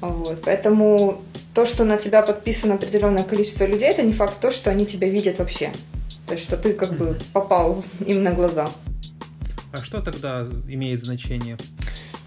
[0.00, 0.42] Вот.
[0.44, 1.22] Поэтому
[1.54, 5.08] то, что на тебя подписано определенное количество людей, это не факт то, что они тебя
[5.08, 5.72] видят вообще.
[6.26, 8.70] То есть, что ты как бы попал им на глаза.
[9.72, 11.56] А что тогда имеет значение?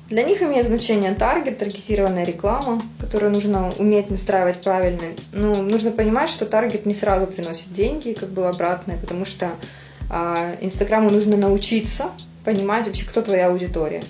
[0.10, 5.04] Для них имеет значение таргет, таргетированная реклама, которую нужно уметь настраивать правильно.
[5.32, 9.52] Ну, нужно понимать, что таргет не сразу приносит деньги, как бы обратные, потому что
[10.10, 12.12] а, Инстаграму нужно научиться
[12.44, 14.04] понимать вообще, кто твоя аудитория.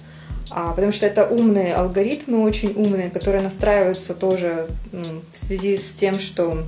[0.51, 6.19] А, потому что это умные алгоритмы, очень умные, которые настраиваются тоже в связи с тем,
[6.19, 6.65] что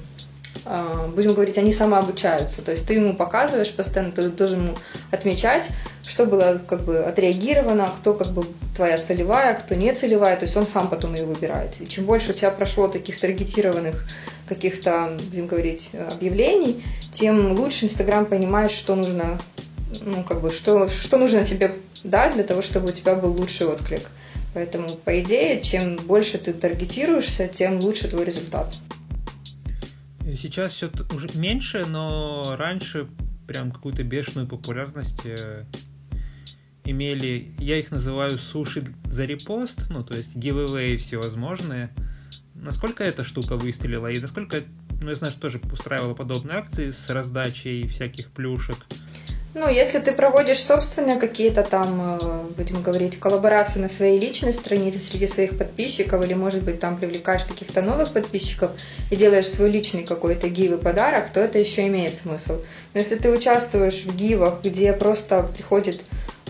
[0.66, 2.62] а, будем говорить, они самообучаются.
[2.62, 4.78] То есть ты ему показываешь постоянно, ты должен ему
[5.12, 5.70] отмечать,
[6.08, 10.56] что было как бы отреагировано, кто как бы твоя целевая, кто не целевая, то есть
[10.56, 11.74] он сам потом ее выбирает.
[11.82, 14.06] И чем больше у тебя прошло таких таргетированных
[14.48, 19.40] каких-то, будем говорить, объявлений, тем лучше Инстаграм понимает, что нужно,
[20.02, 23.68] ну, как бы, что, что нужно тебе дать для того, чтобы у тебя был лучший
[23.68, 24.10] отклик.
[24.54, 28.76] Поэтому, по идее, чем больше ты таргетируешься, тем лучше твой результат.
[30.22, 33.08] Сейчас все уже меньше, но раньше
[33.48, 35.66] прям какую-то бешеную популярность э,
[36.86, 41.90] имели, я их называю суши за репост, ну, то есть giveaway всевозможные.
[42.54, 44.62] Насколько эта штука выстрелила и насколько,
[45.02, 48.78] ну, я знаю, что тоже устраивала подобные акции с раздачей всяких плюшек.
[49.56, 54.98] Ну, если ты проводишь собственные какие-то там, э, будем говорить, коллаборации на своей личной странице
[54.98, 58.72] среди своих подписчиков, или, может быть, там привлекаешь каких-то новых подписчиков
[59.12, 62.62] и делаешь свой личный какой-то гив и подарок, то это еще имеет смысл.
[62.96, 66.04] Но если ты участвуешь в гивах, где просто приходит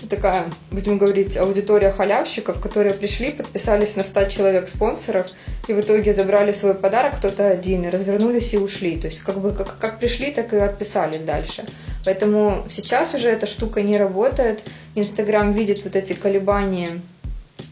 [0.09, 5.27] такая, будем говорить, аудитория халявщиков, которые пришли, подписались на 100 человек спонсоров,
[5.67, 8.97] и в итоге забрали свой подарок кто-то один, и развернулись и ушли.
[8.97, 11.65] То есть как бы как, как пришли, так и отписались дальше.
[12.05, 14.63] Поэтому сейчас уже эта штука не работает.
[14.95, 17.01] Инстаграм видит вот эти колебания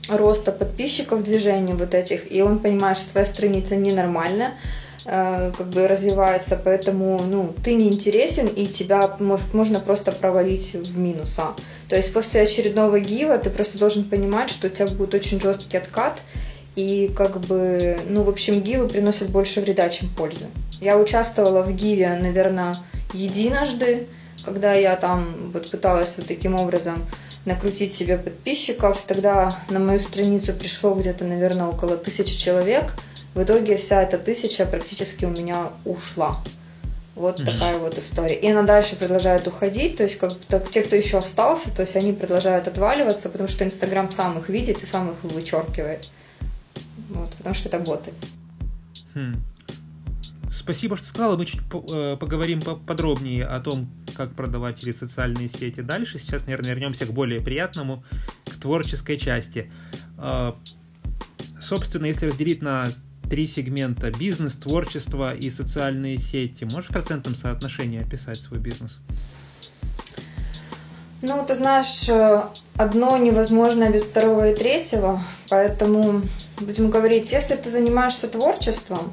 [0.07, 4.53] роста подписчиков движения вот этих, и он понимает, что твоя страница ненормальная,
[5.05, 10.73] э, как бы развивается, поэтому ну, ты не интересен, и тебя может, можно просто провалить
[10.73, 11.53] в минуса.
[11.87, 15.77] То есть после очередного гива ты просто должен понимать, что у тебя будет очень жесткий
[15.77, 16.19] откат,
[16.75, 20.45] и как бы, ну, в общем, гивы приносят больше вреда, чем пользы.
[20.79, 22.75] Я участвовала в гиве, наверное,
[23.13, 24.07] единожды,
[24.43, 27.05] когда я там вот пыталась вот таким образом
[27.45, 32.93] накрутить себе подписчиков, тогда на мою страницу пришло где-то, наверное, около тысячи человек.
[33.33, 36.43] В итоге вся эта тысяча практически у меня ушла.
[37.15, 37.45] Вот mm-hmm.
[37.45, 38.35] такая вот история.
[38.35, 41.95] И она дальше продолжает уходить, то есть как так, те, кто еще остался, то есть
[41.95, 46.09] они продолжают отваливаться, потому что Инстаграм сам их видит и сам их вычеркивает.
[47.09, 48.11] Вот, потому что это боты.
[49.13, 49.43] Хм.
[50.61, 51.37] Спасибо, что сказала.
[51.37, 56.19] Мы чуть э, поговорим подробнее о том, как продавать через социальные сети дальше.
[56.19, 58.03] Сейчас, наверное, вернемся к более приятному,
[58.45, 59.71] к творческой части.
[60.19, 60.55] А,
[61.59, 62.93] собственно, если разделить на
[63.27, 68.99] три сегмента– бизнес, творчество и социальные сети, можешь в процентном соотношении описать свой бизнес?
[71.23, 72.43] Ну, ты знаешь, э,
[72.75, 76.21] одно невозможно без второго и третьего, поэтому
[76.59, 79.11] будем говорить, если ты занимаешься творчеством,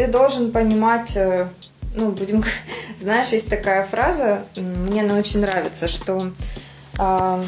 [0.00, 1.48] ты должен понимать э,
[1.94, 2.42] ну, будем,
[2.98, 6.32] знаешь, есть такая фраза, мне она очень нравится, что
[6.98, 7.44] э,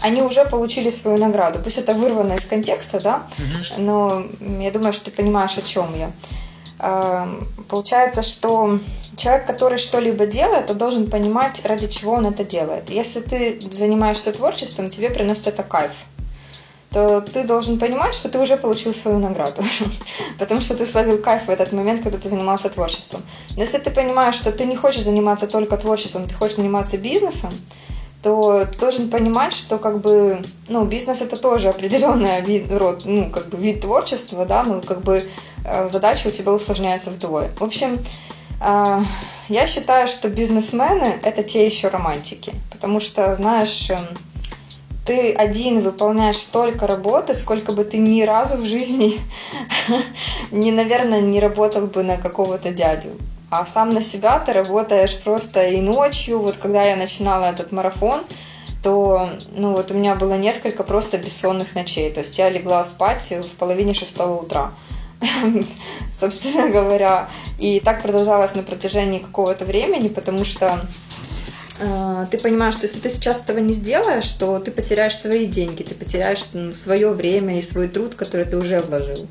[0.00, 1.60] они уже получили свою награду.
[1.62, 3.28] Пусть это вырвано из контекста, да,
[3.78, 6.10] но я думаю, что ты понимаешь, о чем я.
[7.68, 8.80] получается, что
[9.16, 12.90] человек, который что-либо делает, он должен понимать, ради чего он это делает.
[12.90, 15.92] Если ты занимаешься творчеством, тебе приносит это кайф
[16.92, 19.62] то ты должен понимать, что ты уже получил свою награду,
[20.38, 23.22] потому что ты словил кайф в этот момент, когда ты занимался творчеством.
[23.56, 27.52] Но если ты понимаешь, что ты не хочешь заниматься только творчеством, ты хочешь заниматься бизнесом,
[28.22, 33.30] то ты должен понимать, что как бы, ну, бизнес это тоже определенный вид, род, ну,
[33.30, 35.24] как бы вид творчества, да, ну, как бы
[35.64, 37.50] э, задача у тебя усложняется вдвое.
[37.58, 38.04] В общем,
[38.60, 39.00] э,
[39.48, 44.06] я считаю, что бизнесмены это те еще романтики, потому что, знаешь, эм,
[45.04, 49.20] ты один выполняешь столько работы, сколько бы ты ни разу в жизни
[50.50, 53.10] не, наверное, не работал бы на какого-то дядю.
[53.50, 56.38] А сам на себя ты работаешь просто и ночью.
[56.38, 58.22] Вот когда я начинала этот марафон,
[58.82, 62.10] то ну вот у меня было несколько просто бессонных ночей.
[62.10, 64.72] То есть я легла спать в половине шестого утра
[66.10, 67.28] собственно говоря.
[67.58, 70.86] И так продолжалось на протяжении какого-то времени, потому что
[72.30, 75.94] ты понимаешь, что если ты сейчас этого не сделаешь, то ты потеряешь свои деньги, ты
[75.94, 79.26] потеряешь ну, свое время и свой труд, который ты уже вложил.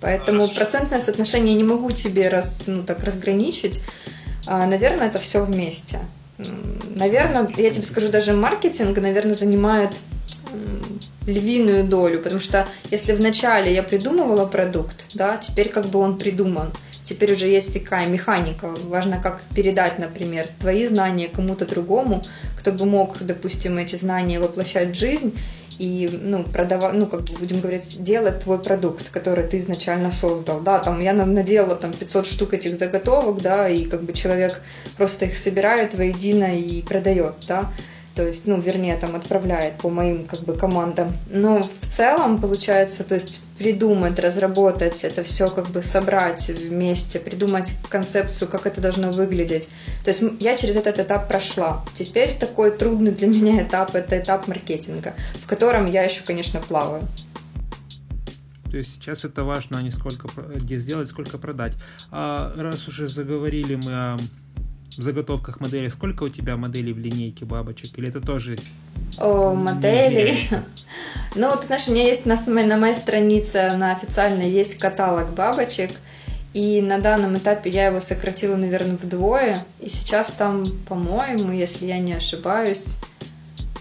[0.00, 3.80] Поэтому процентное соотношение не могу тебе раз, ну, так разграничить.
[4.46, 6.00] А, наверное, это все вместе.
[6.94, 9.92] Наверное, я тебе скажу, даже маркетинг, наверное, занимает
[11.26, 16.72] львиную долю, потому что если вначале я придумывала продукт, да, теперь как бы он придуман,
[17.04, 18.74] теперь уже есть такая механика.
[18.84, 22.22] Важно, как передать, например, твои знания кому-то другому,
[22.58, 25.38] кто бы мог, допустим, эти знания воплощать в жизнь
[25.78, 30.60] и, ну, продавать, ну, как бы будем говорить, делать твой продукт, который ты изначально создал.
[30.60, 34.60] Да, там я наделала там 500 штук этих заготовок, да, и как бы человек
[34.96, 37.70] просто их собирает воедино и продает, да
[38.14, 41.12] то есть, ну, вернее, там отправляет по моим как бы командам.
[41.30, 47.72] Но в целом получается, то есть придумать, разработать это все, как бы собрать вместе, придумать
[47.88, 49.68] концепцию, как это должно выглядеть.
[50.04, 51.84] То есть я через этот этап прошла.
[51.92, 57.08] Теперь такой трудный для меня этап– это этап маркетинга, в котором я еще, конечно, плаваю.
[58.70, 61.74] То есть сейчас это важно не сколько где сделать, сколько продать.
[62.10, 64.18] А раз уже заговорили мы о
[64.98, 65.88] в заготовках модели.
[65.88, 67.98] Сколько у тебя моделей в линейке бабочек?
[67.98, 68.58] Или это тоже
[69.18, 70.48] О, модели.
[71.36, 75.90] Ну, вот знаешь, у меня есть на, на моей странице, на официальной, есть каталог бабочек.
[76.52, 79.58] И на данном этапе я его сократила, наверное, вдвое.
[79.80, 82.96] И сейчас там, по-моему, если я не ошибаюсь,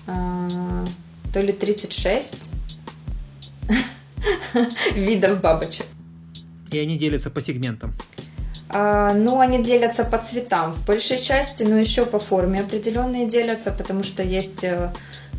[0.07, 0.87] а,
[1.31, 2.49] то ли 36
[4.95, 5.85] видов бабочек.
[6.71, 7.93] И они делятся по сегментам.
[8.73, 14.01] Ну, они делятся по цветам в большей части, но еще по форме определенные делятся, потому
[14.01, 14.91] что есть э,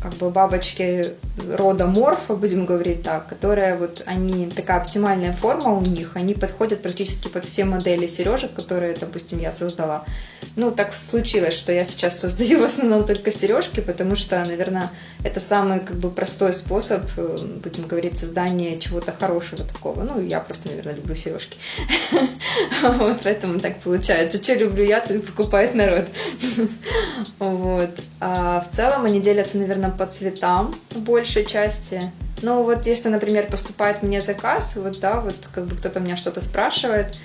[0.05, 1.15] как бы бабочки
[1.51, 6.83] рода морфа, будем говорить так, которые вот они, такая оптимальная форма у них, они подходят
[6.83, 10.05] практически под все модели сережек, которые, допустим, я создала.
[10.55, 14.91] Ну, так случилось, что я сейчас создаю в основном только сережки, потому что, наверное,
[15.23, 20.03] это самый как бы простой способ, э, будем говорить, создания чего-то хорошего такого.
[20.03, 21.57] Ну, я просто, наверное, люблю сережки.
[22.81, 24.41] Вот, поэтому так получается.
[24.41, 26.05] Что люблю я, то покупает народ.
[27.39, 27.89] Вот.
[28.19, 32.01] А в целом они делятся, наверное, по цветам в большей части.
[32.41, 36.41] Ну вот если, например, поступает мне заказ, вот да, вот как бы кто-то меня что-то
[36.41, 37.17] спрашивает,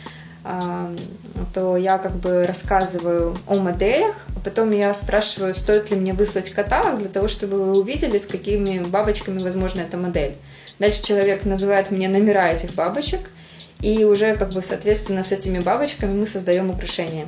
[1.55, 6.51] то я как бы рассказываю о моделях, а потом я спрашиваю, стоит ли мне выслать
[6.51, 10.37] каталог для того, чтобы вы увидели, с какими бабочками возможна эта модель.
[10.79, 13.21] Дальше человек называет мне номера этих бабочек,
[13.83, 17.27] и уже как бы соответственно с этими бабочками мы создаем украшение.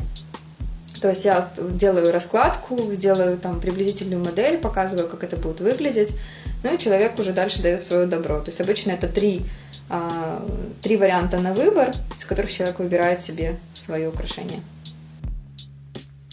[1.02, 6.14] То есть я делаю раскладку, делаю там приблизительную модель, показываю, как это будет выглядеть,
[6.62, 8.38] ну и человек уже дальше дает свое добро.
[8.38, 9.42] То есть обычно это три,
[9.88, 10.46] а,
[10.80, 14.60] три варианта на выбор, из которых человек выбирает себе свое украшение.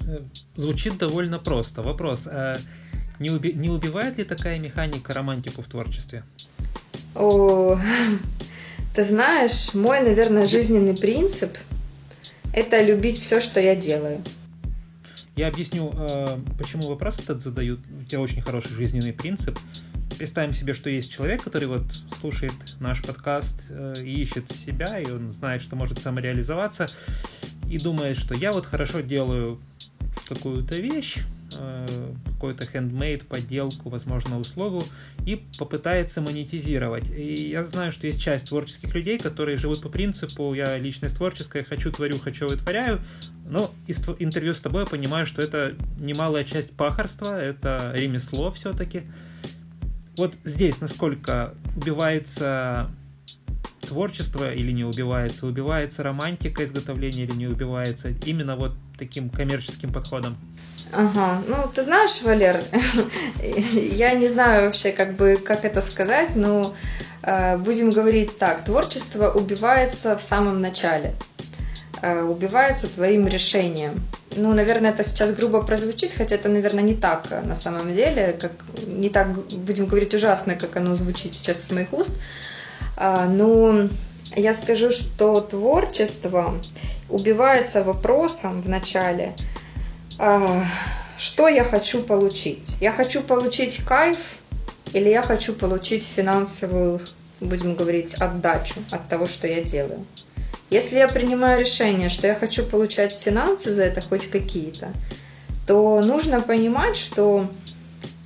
[0.08, 0.20] Э,
[0.56, 1.82] звучит довольно просто.
[1.82, 2.58] Вопрос, а
[3.18, 6.24] не, уби- не убивает ли такая механика романтику в творчестве?
[7.16, 7.76] О,
[8.96, 11.58] ты знаешь, мой, наверное, жизненный принцип–
[12.54, 14.22] это любить все, что я делаю.
[15.40, 17.80] Я объясню, э, почему вопрос этот задают.
[18.02, 19.58] У тебя очень хороший жизненный принцип.
[20.18, 21.86] Представим себе, что есть человек, который вот
[22.20, 26.88] слушает наш подкаст э, и ищет себя, и он знает, что может самореализоваться,
[27.70, 29.62] и думает, что я вот хорошо делаю
[30.28, 31.20] какую-то вещь,
[31.52, 34.86] какой-то handmade, подделку, возможно, услугу
[35.26, 37.10] и попытается монетизировать.
[37.10, 41.64] И я знаю, что есть часть творческих людей, которые живут по принципу «я личность творческая,
[41.64, 43.02] хочу творю, хочу вытворяю»,
[43.46, 49.04] но из интервью с тобой я понимаю, что это немалая часть пахарства, это ремесло все-таки.
[50.18, 52.92] Вот здесь насколько убивается
[53.82, 55.48] творчество или не убивается?
[55.48, 58.10] Убивается романтика изготовления или не убивается?
[58.26, 60.38] Именно вот таким коммерческим подходом.
[60.92, 62.62] Ага, ну ты знаешь, Валер,
[63.42, 66.74] я не знаю вообще, как бы, как это сказать, но
[67.22, 71.14] э, будем говорить так, творчество убивается в самом начале,
[72.02, 74.02] э, убивается твоим решением.
[74.36, 78.36] Ну, наверное, это сейчас грубо прозвучит, хотя это, наверное, не так э, на самом деле,
[78.40, 78.54] как
[78.88, 79.28] не так,
[79.60, 82.18] будем говорить, ужасно, как оно звучит сейчас из моих уст.
[82.96, 83.90] А, но
[84.36, 86.60] я скажу, что творчество
[87.10, 89.36] убивается вопросом в начале,
[90.20, 90.66] а,
[91.18, 92.78] что я хочу получить.
[92.82, 94.18] Я хочу получить кайф
[94.92, 97.00] или я хочу получить финансовую,
[97.40, 100.06] будем говорить, отдачу от того, что я делаю.
[100.70, 104.90] Если я принимаю решение, что я хочу получать финансы за это хоть какие-то,
[105.66, 107.48] то нужно понимать, что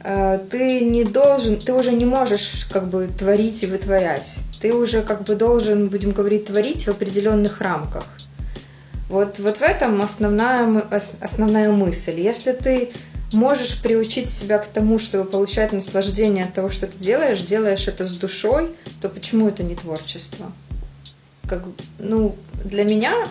[0.04, 4.34] э, ты не должен, ты уже не можешь как бы творить и вытворять.
[4.62, 8.06] Ты уже как бы должен, будем говорить, творить в определенных рамках.
[9.14, 10.84] Вот, вот в этом основная,
[11.22, 12.20] основная мысль.
[12.20, 12.92] Если ты
[13.32, 18.06] можешь приучить себя к тому, чтобы получать наслаждение от того, что ты делаешь, делаешь это
[18.06, 20.52] с душой, то почему это не творчество?
[21.48, 21.64] как,
[22.00, 23.28] ну, для меня,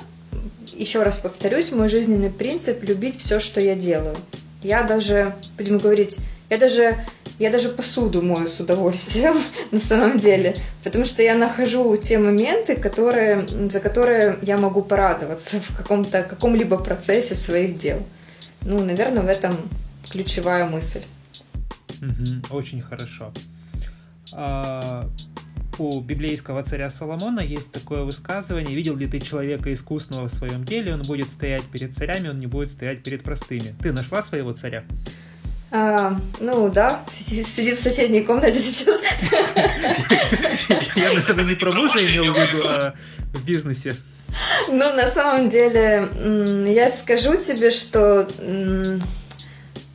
[0.75, 4.17] еще раз повторюсь, мой жизненный принцип– любить все, что я делаю.
[4.63, 6.19] Я даже, будем говорить,
[6.51, 7.05] я даже,
[7.39, 9.35] я даже посуду мою с удовольствием
[9.71, 15.61] на самом деле, потому что я нахожу те моменты, которые, за которые я могу порадоваться
[15.61, 18.03] в каком-то, каком-либо процессе своих дел.
[18.63, 19.69] Ну, наверное, в этом
[20.11, 21.03] ключевая мысль.
[22.51, 23.33] Очень хорошо.
[24.35, 25.09] А,
[25.79, 30.95] у библейского царя Соломона есть такое высказывание, видел ли ты человека искусного в своем деле,
[30.95, 33.75] он будет стоять перед царями, он не будет стоять перед простыми.
[33.81, 34.85] Ты нашла своего царя?
[35.75, 39.01] А, ну да, сидит, в соседней комнате сейчас.
[40.95, 42.95] Я, наверное, не про мужа имел в виду, а
[43.33, 43.97] в бизнесе.
[44.69, 46.09] Ну, на самом деле,
[46.71, 48.29] я скажу тебе, что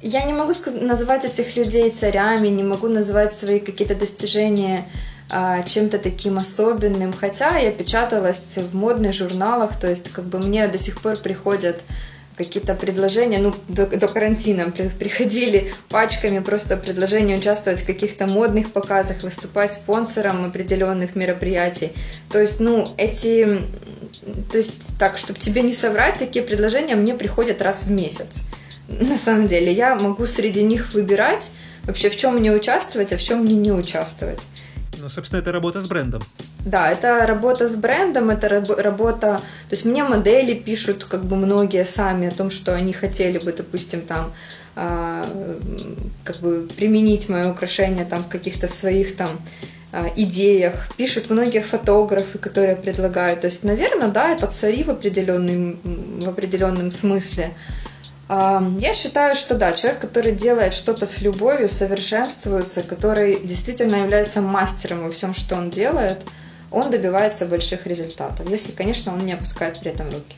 [0.02, 4.90] я не могу называть этих людей царями, не могу называть свои какие-то достижения
[5.30, 7.14] а, чем-то таким особенным.
[7.14, 11.84] Хотя я печаталась в модных журналах, то есть как бы мне до сих пор приходят
[12.38, 19.24] какие-то предложения, ну, до, до карантина приходили пачками просто предложения участвовать в каких-то модных показах,
[19.24, 21.92] выступать спонсором определенных мероприятий.
[22.30, 23.62] То есть, ну, эти,
[24.52, 28.44] то есть, так, чтобы тебе не соврать, такие предложения мне приходят раз в месяц.
[28.88, 31.50] На самом деле, я могу среди них выбирать
[31.86, 34.40] вообще, в чем мне участвовать, а в чем мне не участвовать.
[34.98, 36.24] Ну, собственно, это работа с брендом.
[36.66, 39.42] Да, это работа с брендом, это работа...
[39.70, 43.54] То есть мне модели пишут как бы многие сами о том, что они хотели бы,
[43.54, 44.34] допустим, там
[44.76, 45.60] э,
[46.24, 49.30] как бы применить мое украшение там в каких-то своих там
[49.92, 50.90] э, идеях.
[50.98, 53.42] Пишут многие фотографы, которые предлагают.
[53.42, 55.80] То есть, наверное, да, это цари в определенном,
[56.20, 57.54] в определенном смысле.
[58.30, 65.04] Я считаю, что да, человек, который делает что-то с любовью, совершенствуется, который действительно является мастером
[65.04, 66.18] во всем, что он делает,
[66.70, 70.36] он добивается больших результатов, если, конечно, он не опускает при этом руки.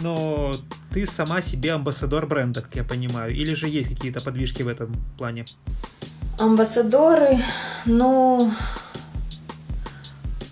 [0.00, 0.52] Но
[0.92, 4.94] ты сама себе амбассадор бренда, как я понимаю, или же есть какие-то подвижки в этом
[5.18, 5.44] плане?
[6.38, 7.38] Амбассадоры,
[7.86, 8.52] ну,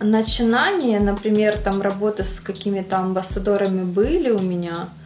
[0.01, 4.89] начинания, например, там работы с какими-то амбассадорами были у меня–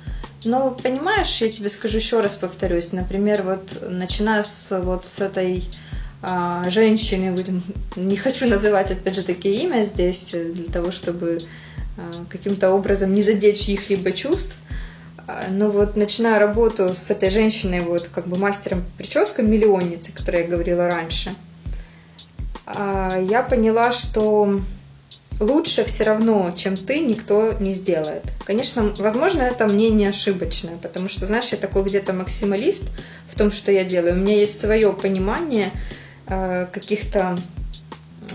[0.45, 2.93] ну, понимаешь, я тебе скажу еще раз повторюсь.
[2.93, 5.64] Например, вот начиная с вот с этой
[6.22, 7.62] а, женщины, будем,
[7.97, 11.39] не хочу называть опять же такие имя здесь для того, чтобы
[11.97, 14.57] а, каким-то образом не задеть их либо чувств.
[15.26, 20.16] А, но вот начиная работу с этой женщиной, вот как бы мастером прическам миллионницы, о
[20.16, 21.34] которой я говорила раньше,
[22.64, 24.61] а, я поняла, что
[25.41, 28.24] лучше все равно, чем ты, никто не сделает.
[28.45, 32.91] Конечно, возможно, это мнение ошибочное, потому что, знаешь, я такой где-то максималист
[33.28, 34.14] в том, что я делаю.
[34.14, 35.72] У меня есть свое понимание
[36.26, 37.39] э, каких-то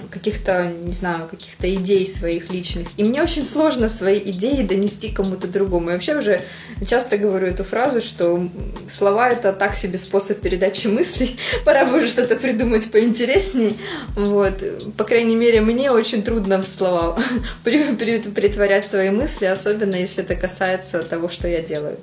[0.09, 2.87] каких-то, не знаю, каких-то идей своих личных.
[2.97, 5.89] И мне очень сложно свои идеи донести кому-то другому.
[5.89, 6.41] Я вообще уже
[6.87, 8.49] часто говорю эту фразу, что
[8.89, 11.37] слова— это так себе способ передачи мыслей.
[11.65, 13.73] Пора бы уже что-то придумать поинтереснее.
[14.15, 14.63] Вот.
[14.97, 17.19] По крайней мере, мне очень трудно в слова
[17.63, 21.97] притворять свои мысли, особенно если это касается того, что я делаю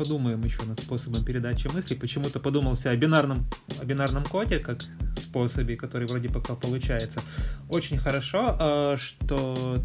[0.00, 1.94] подумаем еще над способом передачи мыслей.
[1.94, 3.44] Почему-то подумался о бинарном,
[3.78, 4.80] о бинарном коде, как
[5.20, 7.20] способе, который вроде пока получается.
[7.68, 9.84] Очень хорошо, а, что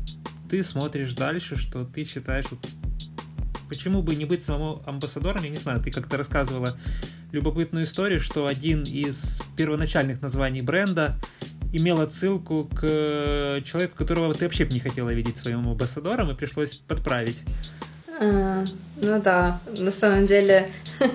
[0.49, 2.45] ты смотришь дальше, что ты считаешь,
[3.68, 6.70] почему бы не быть самому амбассадором, я не знаю, ты как-то рассказывала
[7.34, 11.20] любопытную историю, что один из первоначальных названий бренда
[11.74, 16.78] имел отсылку к человеку, которого ты вообще бы не хотела видеть своим амбассадором, и пришлось
[16.78, 17.43] подправить.
[18.18, 18.63] А,
[18.95, 20.70] ну да, на самом деле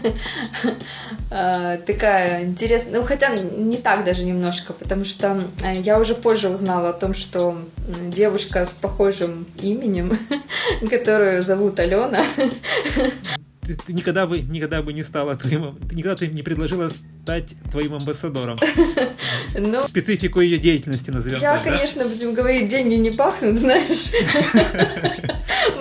[1.30, 6.50] а, такая интересная, ну хотя не так даже немножко, потому что э, я уже позже
[6.50, 7.56] узнала о том, что
[8.08, 10.18] девушка с похожим именем,
[10.90, 12.22] которую зовут Алена,
[13.70, 16.90] ты, ты никогда бы никогда бы не стала твоим, ты никогда ты не предложила
[17.22, 18.58] стать твоим амбассадором.
[19.58, 21.40] Ну, Специфику ее деятельности назовем.
[21.40, 22.10] Я, так, конечно, да?
[22.10, 24.12] будем говорить, деньги не пахнут, знаешь.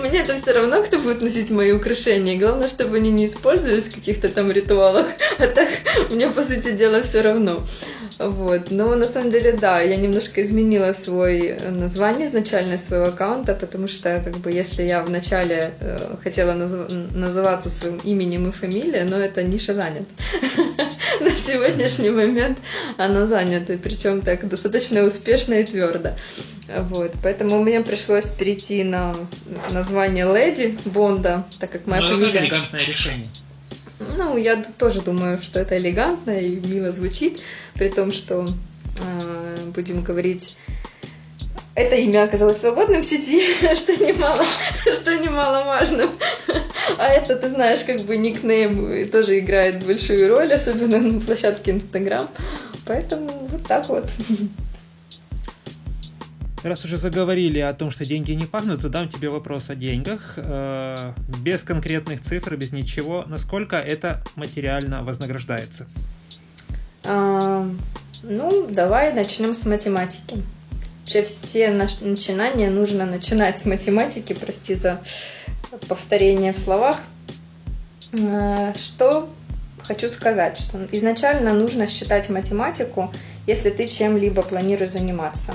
[0.00, 2.38] Мне это все равно, кто будет носить мои украшения.
[2.38, 5.06] Главное, чтобы они не использовались в каких-то там ритуалах.
[5.38, 5.68] А так
[6.10, 7.66] мне, по сути дела, все равно.
[8.18, 8.70] Вот.
[8.70, 14.20] Но на самом деле, да, я немножко изменила свой название изначально своего аккаунта, потому что,
[14.22, 19.42] как бы, если я вначале э, хотела наз- называться своим именем и фамилией, но эта
[19.42, 20.06] ниша занята.
[21.20, 22.58] На сегодняшний момент
[22.96, 26.10] она занята, причем так достаточно успешно и твердо.
[26.68, 29.16] Вот, поэтому мне пришлось перейти на
[29.70, 32.30] название Леди Бонда, так как моя ну, фамилия...
[32.30, 33.30] Это элегантное решение.
[33.98, 37.42] Ну, я тоже думаю, что это элегантно и мило звучит,
[37.74, 38.46] при том, что,
[38.98, 40.56] э, будем говорить,
[41.74, 43.42] это имя оказалось свободным в сети,
[43.74, 44.44] что немало,
[44.94, 46.10] что немаловажным.
[46.98, 52.28] А это, ты знаешь, как бы никнейм тоже играет большую роль, особенно на площадке Инстаграм.
[52.86, 54.10] Поэтому вот так вот.
[56.62, 60.34] Раз уже заговорили о том, что деньги не пахнут, задам тебе вопрос о деньгах.
[60.36, 61.12] Э,
[61.42, 63.24] без конкретных цифр, без ничего.
[63.26, 65.86] Насколько это материально вознаграждается?
[67.02, 67.66] А,
[68.22, 70.42] ну, давай начнем с математики.
[71.00, 75.00] Вообще все начинания нужно начинать с математики, прости за
[75.88, 77.00] повторение в словах.
[78.20, 79.28] А, что
[79.82, 83.12] хочу сказать, что изначально нужно считать математику,
[83.46, 85.54] если ты чем-либо планируешь заниматься.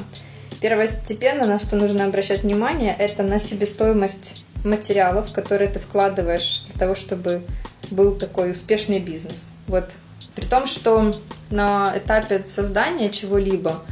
[0.61, 6.95] Первостепенно, на что нужно обращать внимание, это на себестоимость материалов, которые ты вкладываешь для того,
[6.95, 7.43] чтобы
[7.91, 9.49] был такой успешный бизнес.
[9.67, 9.91] Вот.
[10.33, 11.13] При том, что
[11.49, 13.83] на этапе создания чего-либо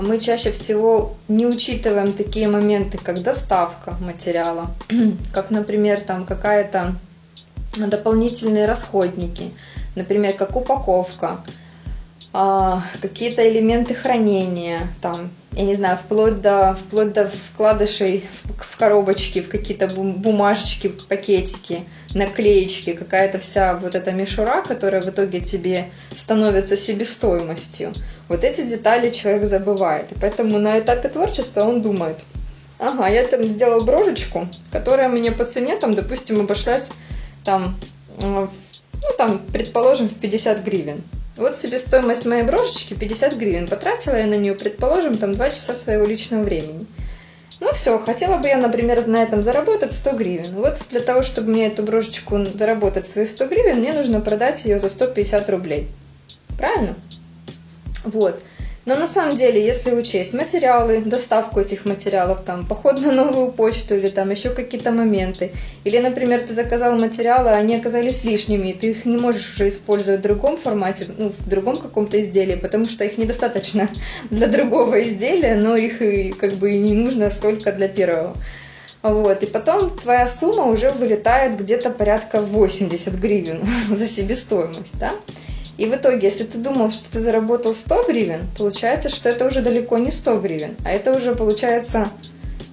[0.00, 4.70] мы чаще всего не учитываем такие моменты, как доставка материала,
[5.32, 6.96] как, например, там какая-то
[7.76, 9.52] дополнительные расходники,
[9.94, 11.44] например, как упаковка,
[12.32, 18.76] а, какие-то элементы хранения, там, я не знаю, вплоть до, вплоть до вкладышей в, в
[18.76, 25.90] коробочки, в какие-то бумажечки, пакетики, наклеечки, какая-то вся вот эта мишура, которая в итоге тебе
[26.16, 27.92] становится себестоимостью.
[28.28, 30.12] Вот эти детали человек забывает.
[30.12, 32.18] И поэтому на этапе творчества он думает,
[32.78, 36.90] ага, я там сделал брошечку, которая мне по цене, там, допустим, обошлась
[37.44, 37.76] там,
[38.20, 38.48] ну,
[39.18, 41.02] там, предположим, в 50 гривен.
[41.40, 43.66] Вот себестоимость моей брошечки 50 гривен.
[43.66, 46.86] Потратила я на нее, предположим, там 2 часа своего личного времени.
[47.60, 50.54] Ну все, хотела бы я, например, на этом заработать 100 гривен.
[50.54, 54.78] Вот для того, чтобы мне эту брошечку заработать свои 100 гривен, мне нужно продать ее
[54.78, 55.88] за 150 рублей.
[56.58, 56.96] Правильно?
[58.04, 58.38] Вот.
[58.86, 63.94] Но на самом деле, если учесть материалы, доставку этих материалов, там, поход на новую почту
[63.94, 65.52] или там еще какие-то моменты,
[65.84, 69.68] или, например, ты заказал материалы, а они оказались лишними, и ты их не можешь уже
[69.68, 73.88] использовать в другом формате, ну, в другом каком-то изделии, потому что их недостаточно
[74.30, 78.34] для другого изделия, но их и как бы и не нужно столько для первого.
[79.02, 83.60] Вот, и потом твоя сумма уже вылетает где-то порядка 80 гривен
[83.90, 85.12] за себестоимость, да?
[85.80, 89.62] И в итоге, если ты думал, что ты заработал 100 гривен, получается, что это уже
[89.62, 92.10] далеко не 100 гривен, а это уже получается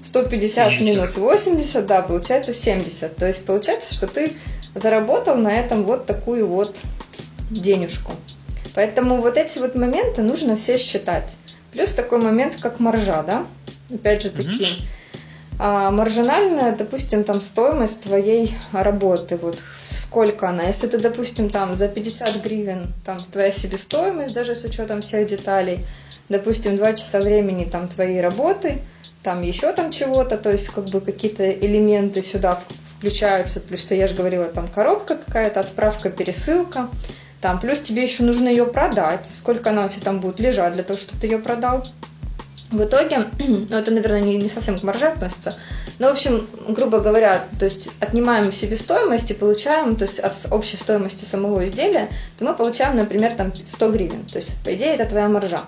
[0.04, 0.86] 150 70.
[0.86, 3.16] минус 80, да, получается 70.
[3.16, 4.34] То есть получается, что ты
[4.76, 6.76] заработал на этом вот такую вот
[7.50, 8.12] денежку.
[8.76, 11.38] Поэтому вот эти вот моменты нужно все считать.
[11.72, 13.46] Плюс такой момент, как маржа, да?
[13.90, 14.82] Опять же таки, mm
[15.60, 19.58] а, маржинальная, допустим, там стоимость твоей работы, вот
[19.98, 20.64] сколько она.
[20.64, 25.86] Если ты, допустим, там за 50 гривен, там твоя себестоимость, даже с учетом всех деталей,
[26.30, 28.82] допустим, 2 часа времени там твоей работы,
[29.24, 32.60] там еще там чего-то, то есть как бы какие-то элементы сюда
[32.98, 36.90] включаются, плюс что я же говорила, там коробка какая-то, отправка, пересылка,
[37.42, 40.84] там, плюс тебе еще нужно ее продать, сколько она у тебя там будет лежать для
[40.84, 41.86] того, чтобы ты ее продал.
[42.72, 45.56] В итоге, ну это, наверное, не, не совсем к марже относится,
[46.00, 50.76] но, в общем, грубо говоря, то есть отнимаем себестоимость и получаем, то есть от общей
[50.76, 54.26] стоимости самого изделия, то мы получаем, например, там 100 гривен.
[54.26, 55.62] То есть, по идее, это твоя маржа.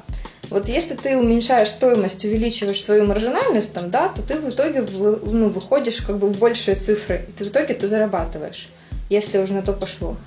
[0.50, 5.34] Вот если ты уменьшаешь стоимость, увеличиваешь свою маржинальность, там, да, то ты в итоге в,
[5.34, 8.68] ну, выходишь как бы в большие цифры, и ты в итоге ты зарабатываешь,
[9.10, 10.18] если уже на то пошло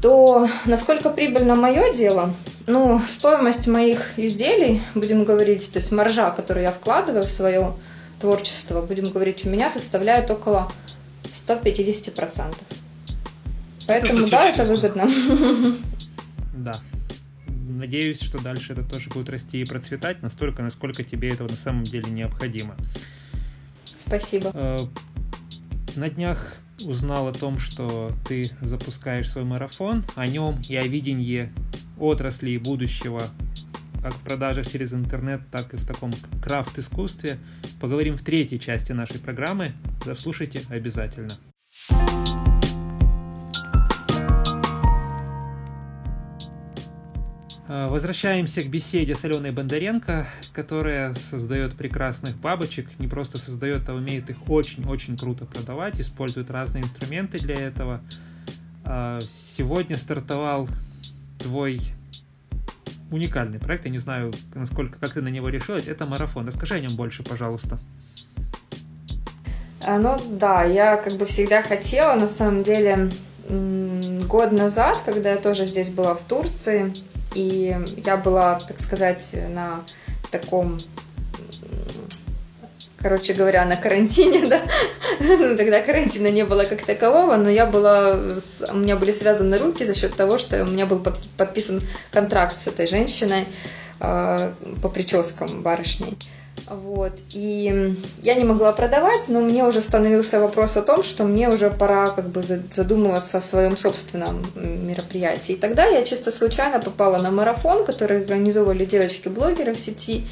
[0.00, 2.34] то насколько прибыльно мое дело,
[2.70, 7.74] ну, стоимость моих изделий, будем говорить, то есть маржа, которую я вкладываю в свое
[8.20, 10.70] творчество, будем говорить, у меня составляет около
[11.24, 12.54] 150%.
[13.86, 15.08] Поэтому, да, это выгодно.
[16.52, 16.74] Да.
[17.46, 21.84] Надеюсь, что дальше это тоже будет расти и процветать настолько, насколько тебе этого на самом
[21.84, 22.76] деле необходимо.
[23.86, 24.50] Спасибо.
[24.52, 24.76] Э,
[25.96, 31.50] на днях узнал о том, что ты запускаешь свой марафон, о нем и о видении
[32.00, 33.28] отрасли будущего,
[34.02, 37.38] как в продажах через интернет, так и в таком крафт-искусстве,
[37.80, 39.72] поговорим в третьей части нашей программы.
[40.04, 41.32] Заслушайте обязательно.
[47.72, 52.88] А, возвращаемся к беседе с Аленой Бондаренко, которая создает прекрасных бабочек.
[52.98, 58.00] Не просто создает, а умеет их очень-очень круто продавать, использует разные инструменты для этого.
[58.82, 59.20] А,
[59.56, 60.68] сегодня стартовал
[61.42, 61.80] твой
[63.10, 63.84] уникальный проект.
[63.84, 65.86] Я не знаю, насколько, как ты на него решилась.
[65.88, 66.46] Это марафон.
[66.46, 67.78] Расскажи о нем больше, пожалуйста.
[69.82, 73.10] А, ну да, я как бы всегда хотела, на самом деле,
[74.28, 76.92] год назад, когда я тоже здесь была в Турции,
[77.34, 79.82] и я была, так сказать, на
[80.30, 80.78] таком
[83.02, 84.60] короче говоря, на карантине, да,
[85.20, 88.18] ну, тогда карантина не было как такового, но я была,
[88.72, 91.02] у меня были связаны руки за счет того, что у меня был
[91.36, 91.80] подписан
[92.10, 93.46] контракт с этой женщиной
[94.00, 96.16] э, по прическам барышней.
[96.68, 97.12] Вот.
[97.32, 101.68] И я не могла продавать, но мне уже становился вопрос о том, что мне уже
[101.70, 105.54] пора как бы задумываться о своем собственном мероприятии.
[105.54, 110.26] И тогда я чисто случайно попала на марафон, который организовывали девочки-блогеры в сети,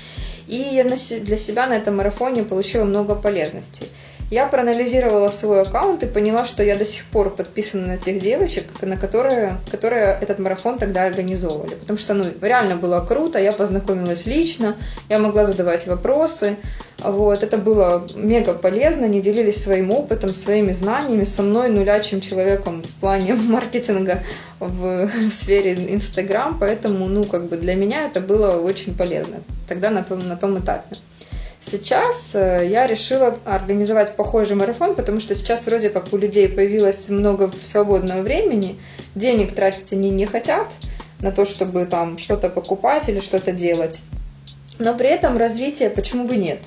[0.46, 0.96] и я для
[1.36, 3.88] себя на этом марафоне получила много полезностей.
[4.30, 8.64] Я проанализировала свой аккаунт и поняла, что я до сих пор подписана на тех девочек,
[8.82, 11.76] на которые, которые этот марафон тогда организовывали.
[11.76, 14.76] Потому что ну, реально было круто, я познакомилась лично,
[15.08, 16.56] я могла задавать вопросы.
[16.98, 22.82] Вот, это было мега полезно, они делились своим опытом, своими знаниями со мной, нулячим человеком
[22.82, 24.24] в плане маркетинга
[24.60, 30.02] в сфере Инстаграм, поэтому, ну, как бы для меня это было очень полезно тогда на
[30.02, 30.96] том, на том этапе.
[31.70, 37.08] Сейчас э, я решила организовать похожий марафон, потому что сейчас вроде как у людей появилось
[37.08, 38.78] много свободного времени,
[39.14, 40.72] денег тратить они не хотят
[41.20, 44.00] на то, чтобы там что-то покупать или что-то делать.
[44.78, 46.60] Но при этом развитие почему бы нет.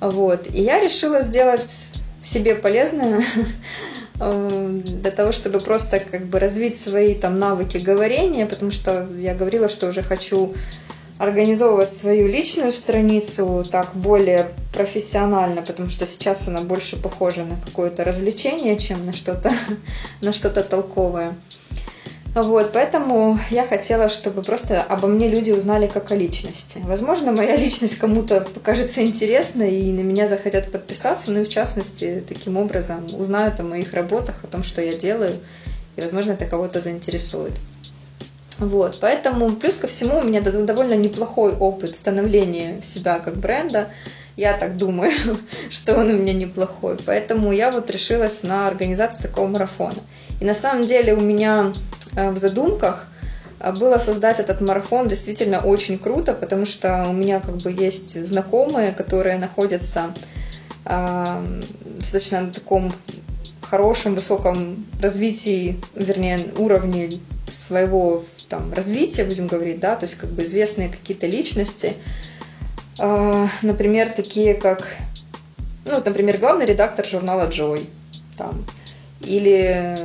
[0.00, 0.48] Вот.
[0.52, 1.88] И я решила сделать
[2.22, 3.22] себе полезное
[4.20, 9.34] э, для того, чтобы просто как бы развить свои там навыки говорения, потому что я
[9.34, 10.54] говорила, что уже хочу
[11.22, 18.02] организовывать свою личную страницу так более профессионально, потому что сейчас она больше похожа на какое-то
[18.02, 19.52] развлечение, чем на что-то
[20.20, 21.34] на что-то толковое.
[22.34, 26.80] Вот, поэтому я хотела, чтобы просто обо мне люди узнали как о личности.
[26.82, 32.24] Возможно, моя личность кому-то покажется интересной, и на меня захотят подписаться, ну и в частности,
[32.26, 35.38] таким образом узнают о моих работах, о том, что я делаю,
[35.94, 37.52] и, возможно, это кого-то заинтересует.
[38.58, 43.88] Вот, поэтому плюс ко всему у меня довольно неплохой опыт становления себя как бренда.
[44.36, 45.12] Я так думаю,
[45.70, 46.96] что он у меня неплохой.
[47.04, 49.98] Поэтому я вот решилась на организацию такого марафона.
[50.40, 51.72] И на самом деле у меня
[52.16, 53.06] э, в задумках
[53.60, 58.22] э, было создать этот марафон действительно очень круто, потому что у меня как бы есть
[58.24, 60.14] знакомые, которые находятся
[60.84, 62.92] достаточно на таком
[63.60, 67.10] хорошем, высоком развитии, вернее, уровне
[67.48, 71.94] своего там, развития, будем говорить, да, то есть как бы известные какие-то личности,
[72.98, 74.86] э, например, такие как,
[75.86, 77.86] ну, вот, например, главный редактор журнала Joy,
[78.36, 78.66] там,
[79.22, 79.96] или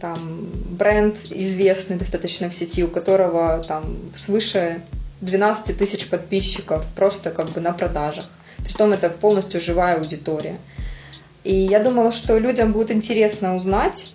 [0.00, 4.80] там бренд известный достаточно в сети, у которого там свыше
[5.20, 8.26] 12 тысяч подписчиков просто как бы на продажах.
[8.64, 10.58] Притом это полностью живая аудитория.
[11.42, 14.14] И я думала, что людям будет интересно узнать,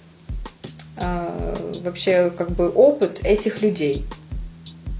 [0.95, 4.05] вообще как бы опыт этих людей.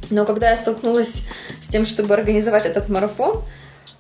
[0.10, 1.26] Но когда я столкнулась
[1.62, 3.44] с тем, чтобы организовать этот марафон,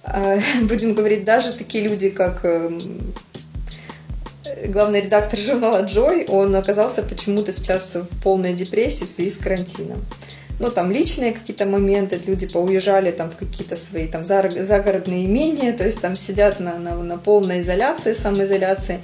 [0.03, 3.13] э, будем говорить, даже такие люди, как эм,
[4.67, 10.05] главный редактор журнала Joy, он оказался почему-то сейчас в полной депрессии в связи с карантином.
[10.59, 15.83] Ну, там личные какие-то моменты, люди поуезжали там в какие-то свои там загородные имения, то
[15.83, 18.99] есть там сидят на, на, на полной изоляции, самоизоляции.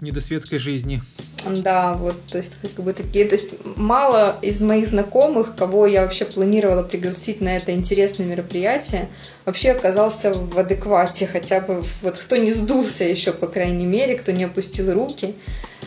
[0.00, 1.00] Не до светской жизни.
[1.48, 6.02] Да, вот, то есть как бы такие, то есть мало из моих знакомых, кого я
[6.02, 9.08] вообще планировала пригласить на это интересное мероприятие,
[9.44, 14.32] вообще оказался в адеквате, хотя бы вот кто не сдулся еще, по крайней мере, кто
[14.32, 15.34] не опустил руки.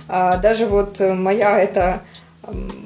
[0.07, 2.03] А даже вот моя эта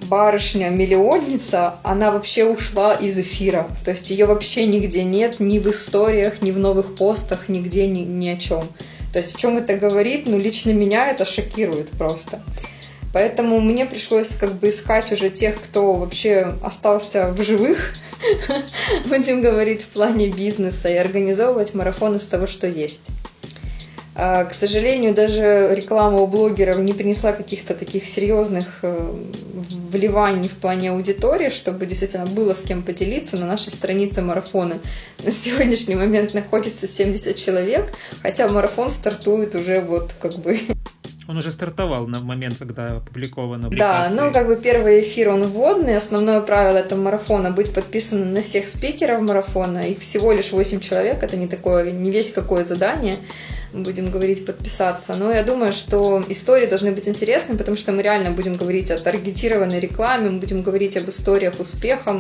[0.10, 3.68] барышня-миллионница, она вообще ушла из эфира.
[3.86, 8.00] То есть ее вообще нигде нет, ни в историях, ни в новых постах, нигде, ни,
[8.00, 8.68] ни о чем.
[9.14, 12.42] То есть о чем это говорит, ну лично меня это шокирует просто.
[13.14, 17.94] Поэтому мне пришлось как бы искать уже тех, кто вообще остался в живых,
[19.06, 23.12] будем говорить, в плане бизнеса и организовывать марафон из того, что есть.
[24.16, 29.16] А, к сожалению, даже реклама у блогеров не принесла каких-то таких серьезных э,
[29.92, 33.38] вливаний в плане аудитории, чтобы действительно было с кем поделиться.
[33.38, 34.78] На нашей странице марафона
[35.24, 37.92] на сегодняшний момент находится 70 человек,
[38.22, 40.60] хотя марафон стартует уже вот как бы
[41.26, 43.70] он уже стартовал на момент, когда опубликовано.
[43.70, 45.96] Да, ну как бы первый эфир он вводный.
[45.96, 49.88] Основное правило этого марафона быть подписанным на всех спикеров марафона.
[49.88, 51.24] Их всего лишь 8 человек.
[51.24, 53.16] Это не такое, не весь какое задание
[53.74, 55.16] будем говорить, подписаться.
[55.16, 58.98] Но я думаю, что истории должны быть интересны, потому что мы реально будем говорить о
[58.98, 62.16] таргетированной рекламе, мы будем говорить об историях успеха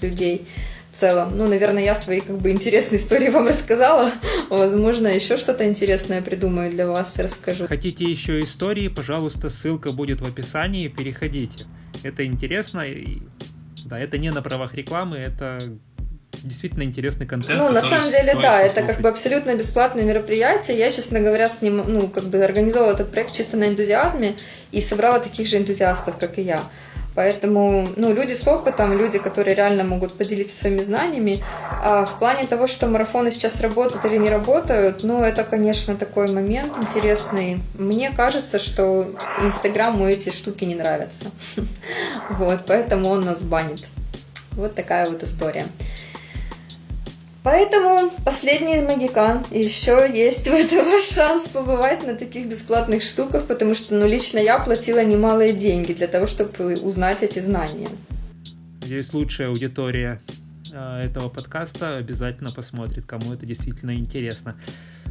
[0.00, 0.46] людей
[0.92, 1.36] в целом.
[1.38, 4.12] Ну, наверное, я свои как бы интересные истории вам рассказала.
[4.50, 7.66] Возможно, еще что-то интересное придумаю для вас и расскажу.
[7.66, 11.64] Хотите еще истории, пожалуйста, ссылка будет в описании, переходите.
[12.02, 12.84] Это интересно.
[13.86, 15.58] Да, это не на правах рекламы, это
[16.42, 17.58] действительно интересный контент.
[17.58, 20.78] Ну, на самом деле, да, это как бы абсолютно бесплатное мероприятие.
[20.78, 24.34] Я, честно говоря, с ним, ну, как бы организовала этот проект чисто на энтузиазме
[24.72, 26.64] и собрала таких же энтузиастов, как и я.
[27.14, 31.42] Поэтому, ну, люди с опытом, люди, которые реально могут поделиться своими знаниями.
[31.82, 36.32] А в плане того, что марафоны сейчас работают или не работают, ну, это, конечно, такой
[36.32, 37.60] момент интересный.
[37.74, 41.26] Мне кажется, что Инстаграму эти штуки не нравятся.
[42.30, 43.86] Вот, поэтому он нас банит.
[44.52, 45.66] Вот такая вот история.
[47.42, 49.44] Поэтому последний магикан.
[49.50, 54.58] Еще есть этом ваш шанс побывать на таких бесплатных штуках, потому что ну, лично я
[54.58, 57.88] платила немалые деньги для того, чтобы узнать эти знания.
[58.82, 60.20] Здесь лучшая аудитория
[60.72, 64.56] э, этого подкаста обязательно посмотрит, кому это действительно интересно.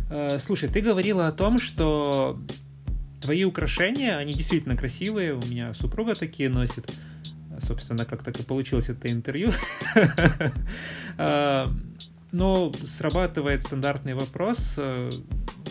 [0.09, 2.39] Э, слушай, ты говорила о том, что
[3.21, 6.89] твои украшения, они действительно красивые, у меня супруга такие носит.
[7.61, 9.51] Собственно, как так и получилось это интервью.
[12.31, 15.09] Но срабатывает стандартный вопрос, э,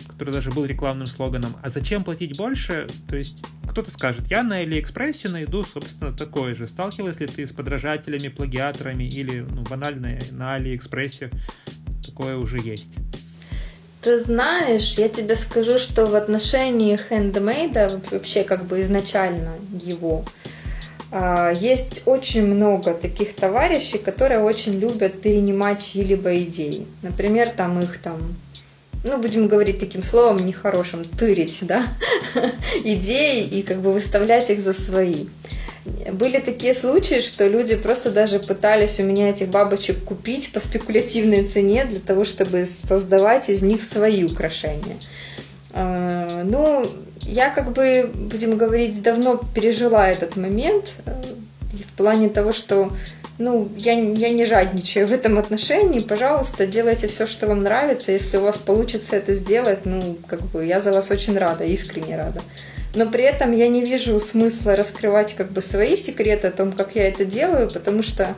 [0.07, 2.87] который даже был рекламным слоганом, а зачем платить больше?
[3.07, 3.37] То есть
[3.67, 6.67] кто-то скажет, я на Алиэкспрессе найду, собственно, такое же.
[6.67, 11.31] Сталкивалась ли ты с подражателями, плагиаторами или, ну, банально на Алиэкспрессе
[12.05, 12.95] такое уже есть?
[14.01, 20.25] Ты знаешь, я тебе скажу, что в отношении хендмейда, вообще как бы изначально его,
[21.59, 26.87] есть очень много таких товарищей, которые очень любят перенимать чьи-либо идеи.
[27.01, 28.35] Например, там их там
[29.03, 31.87] ну, будем говорить таким словом нехорошим, тырить, да,
[32.83, 35.25] идеи и как бы выставлять их за свои.
[36.11, 41.43] Были такие случаи, что люди просто даже пытались у меня этих бабочек купить по спекулятивной
[41.43, 44.97] цене для того, чтобы создавать из них свои украшения.
[45.73, 46.89] А, ну,
[47.21, 51.23] я как бы, будем говорить, давно пережила этот момент э,
[51.71, 52.91] в плане того, что
[53.37, 55.99] ну, я, я не жадничаю в этом отношении.
[55.99, 58.11] Пожалуйста, делайте все, что вам нравится.
[58.11, 62.17] Если у вас получится это сделать, ну, как бы я за вас очень рада, искренне
[62.17, 62.41] рада.
[62.93, 66.95] Но при этом я не вижу смысла раскрывать как бы свои секреты о том, как
[66.95, 68.35] я это делаю, потому что,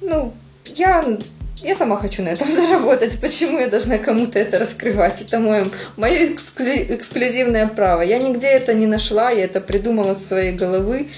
[0.00, 1.18] ну, я
[1.62, 3.20] я сама хочу на этом заработать.
[3.20, 5.22] Почему я должна кому-то это раскрывать?
[5.22, 8.02] Это мое, мое эксклюзивное право.
[8.02, 11.08] Я нигде это не нашла, я это придумала с своей головы.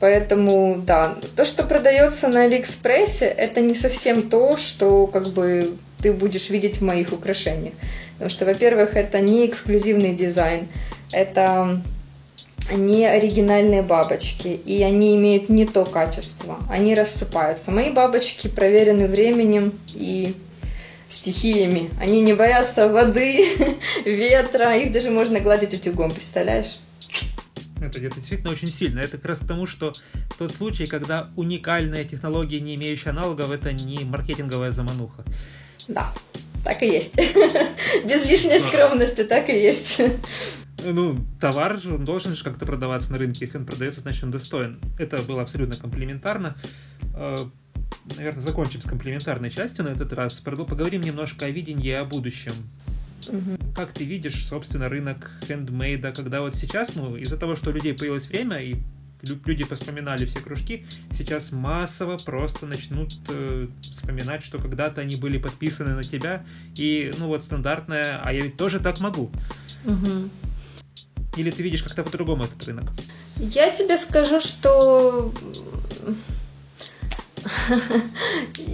[0.00, 6.12] Поэтому, да, то, что продается на Алиэкспрессе, это не совсем то, что как бы ты
[6.12, 7.74] будешь видеть в моих украшениях.
[8.14, 10.66] Потому что, во-первых, это не эксклюзивный дизайн,
[11.12, 11.80] это
[12.70, 17.70] не оригинальные бабочки, и они имеют не то качество, они рассыпаются.
[17.70, 20.34] Мои бабочки проверены временем и
[21.08, 21.90] стихиями.
[22.00, 23.46] Они не боятся воды,
[24.04, 26.78] ветра, их даже можно гладить утюгом, представляешь?
[27.80, 29.00] Это, это действительно очень сильно.
[29.00, 29.92] Это как раз к тому, что
[30.38, 35.24] тот случай, когда уникальная технология, не имеющая аналогов, это не маркетинговая замануха.
[35.88, 36.14] Да,
[36.64, 37.16] так и есть.
[38.04, 40.00] Без лишней скромности так и есть
[40.84, 43.44] ну, товар же, он должен же как-то продаваться на рынке.
[43.44, 44.78] Если он продается, значит, он достоин.
[44.98, 46.56] Это было абсолютно комплементарно.
[47.14, 47.36] Э,
[48.16, 50.34] наверное, закончим с комплементарной частью на этот раз.
[50.34, 52.54] Поговорим немножко о видении и о будущем.
[53.28, 53.74] Угу.
[53.74, 57.94] Как ты видишь, собственно, рынок хендмейда, когда вот сейчас, ну, из-за того, что у людей
[57.94, 58.76] появилось время, и
[59.22, 65.94] люди вспоминали все кружки, сейчас массово просто начнут э, вспоминать, что когда-то они были подписаны
[65.94, 69.30] на тебя, и, ну, вот стандартная, а я ведь тоже так могу.
[69.84, 70.30] Угу.
[71.36, 72.84] Или ты видишь как-то по-другому этот рынок?
[73.36, 75.32] Я тебе скажу, что...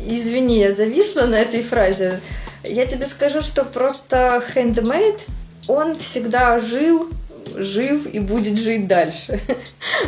[0.07, 2.21] Извини, я зависла на этой фразе.
[2.65, 5.21] Я тебе скажу, что просто handmade,
[5.69, 7.09] он всегда жил
[7.57, 9.41] жив и будет жить дальше.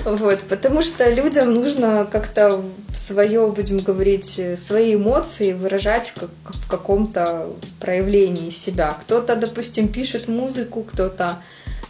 [0.04, 2.62] вот, потому что людям нужно как-то
[2.94, 7.48] свое, будем говорить, свои эмоции выражать в, в каком-то
[7.80, 8.96] проявлении себя.
[9.00, 11.38] Кто-то, допустим, пишет музыку, кто-то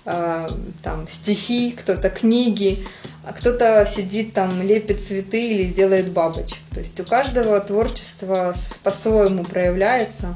[0.05, 0.49] э,
[0.83, 2.85] там стихи, кто-то книги,
[3.25, 6.59] а кто-то сидит там, лепит цветы или делает бабочек.
[6.73, 10.35] То есть у каждого творчество по-своему проявляется,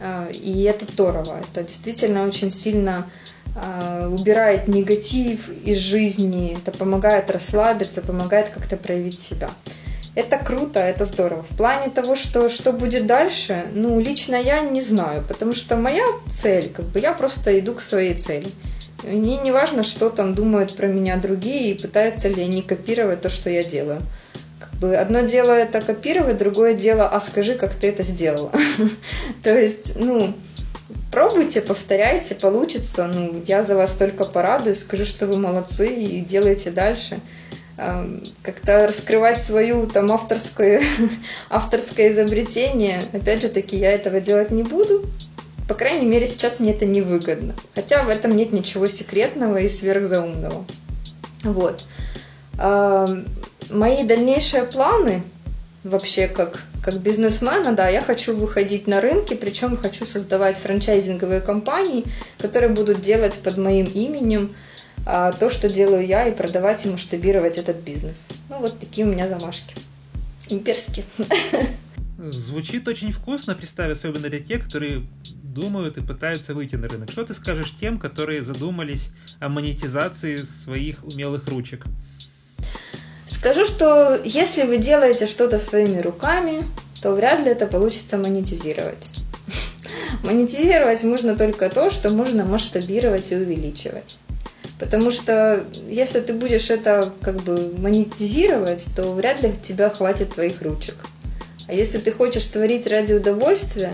[0.00, 1.40] э, и это здорово.
[1.40, 3.10] Это действительно очень сильно
[3.58, 9.50] а, убирает негатив из жизни, это помогает расслабиться, помогает как-то проявить себя.
[10.14, 11.42] Это круто, это здорово.
[11.42, 16.06] В плане того, что, что будет дальше, ну, лично я не знаю, потому что моя
[16.30, 18.50] цель, как бы я просто иду к своей цели.
[19.06, 23.28] Мне не важно, что там думают про меня другие и пытаются ли они копировать то,
[23.28, 24.02] что я делаю.
[24.58, 28.50] Как бы одно дело это копировать, другое дело, а скажи, как ты это сделала.
[29.42, 30.34] То есть, ну,
[31.10, 33.06] Пробуйте, повторяйте, получится.
[33.06, 37.20] Ну, я за вас только порадуюсь, скажу, что вы молодцы и делайте дальше.
[38.42, 40.82] Как-то раскрывать свою там авторское,
[41.50, 43.02] авторское изобретение.
[43.12, 45.06] Опять же таки, я этого делать не буду.
[45.68, 47.54] По крайней мере, сейчас мне это не выгодно.
[47.74, 50.64] Хотя в этом нет ничего секретного и сверхзаумного.
[51.42, 51.84] Вот.
[52.56, 55.22] Мои дальнейшие планы
[55.82, 62.04] вообще как, как бизнесмена, да, я хочу выходить на рынки, причем хочу создавать франчайзинговые компании,
[62.38, 64.54] которые будут делать под моим именем
[65.04, 68.28] а, то, что делаю я, и продавать и масштабировать этот бизнес.
[68.48, 69.74] Ну, вот такие у меня замашки.
[70.48, 71.04] Имперские.
[72.18, 75.06] Звучит очень вкусно, представь, особенно для тех, которые
[75.56, 77.10] думают и пытаются выйти на рынок.
[77.10, 79.08] Что ты скажешь тем, которые задумались
[79.40, 81.84] о монетизации своих умелых ручек?
[83.26, 86.64] Скажу, что если вы делаете что-то своими руками,
[87.02, 89.08] то вряд ли это получится монетизировать.
[90.22, 94.18] Монетизировать можно только то, что можно масштабировать и увеличивать.
[94.78, 100.60] Потому что если ты будешь это как бы монетизировать, то вряд ли тебя хватит твоих
[100.60, 100.96] ручек.
[101.66, 103.92] А если ты хочешь творить ради удовольствия,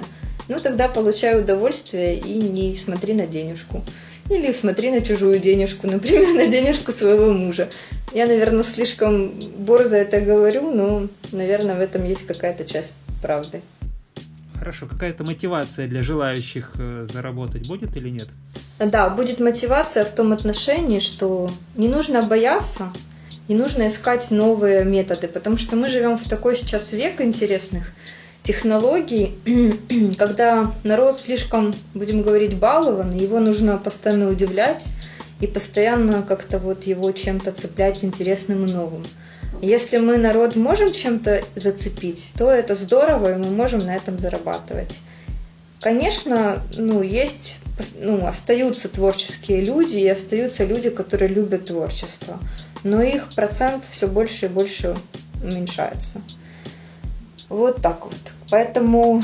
[0.49, 3.85] ну тогда получай удовольствие и не смотри на денежку.
[4.31, 7.69] Или смотри на чужую денежку, например, на денежку своего мужа.
[8.15, 13.63] Я, наверное, слишком борзо это говорю, но, наверное, в этом есть какая-то часть правды.
[14.59, 18.29] Хорошо, какая-то мотивация для желающих э, заработать будет или нет?
[18.79, 22.93] Да, будет мотивация в том отношении, что не нужно бояться,
[23.49, 27.93] не нужно искать новые методы, потому что мы живем в такой сейчас век интересных
[28.43, 29.35] технологий,
[30.19, 34.87] когда народ слишком, будем говорить, балован, его нужно постоянно удивлять
[35.41, 39.05] и постоянно как-то вот его чем-то цеплять интересным и новым.
[39.61, 44.99] Если мы народ можем чем-то зацепить, то это здорово, и мы можем на этом зарабатывать.
[45.81, 47.57] Конечно, ну, есть,
[47.97, 52.39] ну, остаются творческие люди, и остаются люди, которые любят творчество,
[52.83, 54.97] но их процент все больше и больше
[55.43, 56.23] уменьшается.
[57.53, 58.33] Вот так вот.
[58.51, 59.23] Поэтому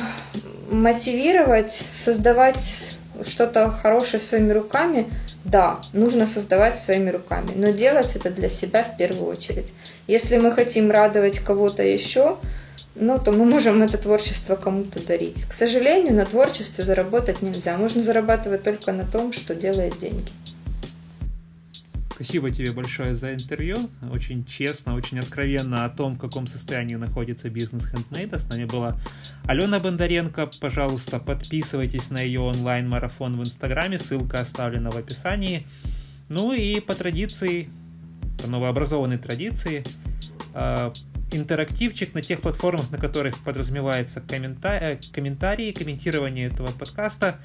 [0.70, 5.10] мотивировать, создавать что-то хорошее своими руками,
[5.46, 9.72] да, нужно создавать своими руками, но делать это для себя в первую очередь.
[10.06, 12.36] Если мы хотим радовать кого-то еще,
[12.94, 15.44] ну, то мы можем это творчество кому-то дарить.
[15.44, 17.78] К сожалению, на творчестве заработать нельзя.
[17.78, 20.30] Можно зарабатывать только на том, что делает деньги.
[22.20, 23.88] Спасибо тебе большое за интервью.
[24.10, 28.40] Очень честно, очень откровенно о том, в каком состоянии находится бизнес хендмейда.
[28.40, 28.96] С нами была
[29.44, 30.50] Алена Бондаренко.
[30.60, 34.00] Пожалуйста, подписывайтесь на ее онлайн-марафон в Инстаграме.
[34.00, 35.64] Ссылка оставлена в описании.
[36.28, 37.68] Ну и по традиции,
[38.42, 39.84] по новообразованной традиции,
[40.54, 40.92] э,
[41.30, 47.38] интерактивчик на тех платформах, на которых подразумевается коммента- э, комментарии, комментирование этого подкаста.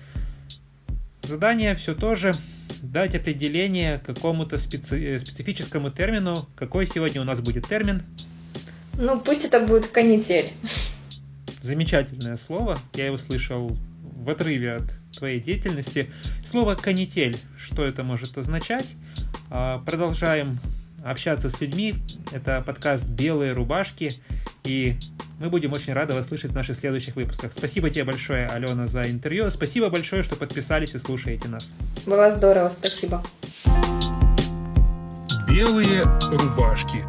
[1.24, 2.34] Задание все тоже
[2.82, 5.16] дать определение какому-то специ...
[5.16, 6.38] Э, специфическому термину.
[6.56, 8.04] Какой сегодня у нас будет термин?
[8.98, 10.52] Ну, пусть это будет канитель.
[11.62, 12.78] Замечательное слово.
[12.94, 16.12] Я его слышал в отрыве от твоей деятельности.
[16.46, 17.38] Слово канитель.
[17.58, 18.88] Что это может означать?
[19.50, 20.60] А, продолжаем
[21.04, 21.96] общаться с людьми.
[22.32, 24.12] Это подкаст «Белые рубашки».
[24.64, 24.98] И
[25.40, 27.52] мы будем очень рады вас слышать в наших следующих выпусках.
[27.52, 29.50] Спасибо тебе большое, Алена, за интервью.
[29.52, 31.72] Спасибо большое, что подписались и слушаете нас.
[32.06, 33.24] Было здорово, спасибо.
[35.48, 37.00] Белые рубашки.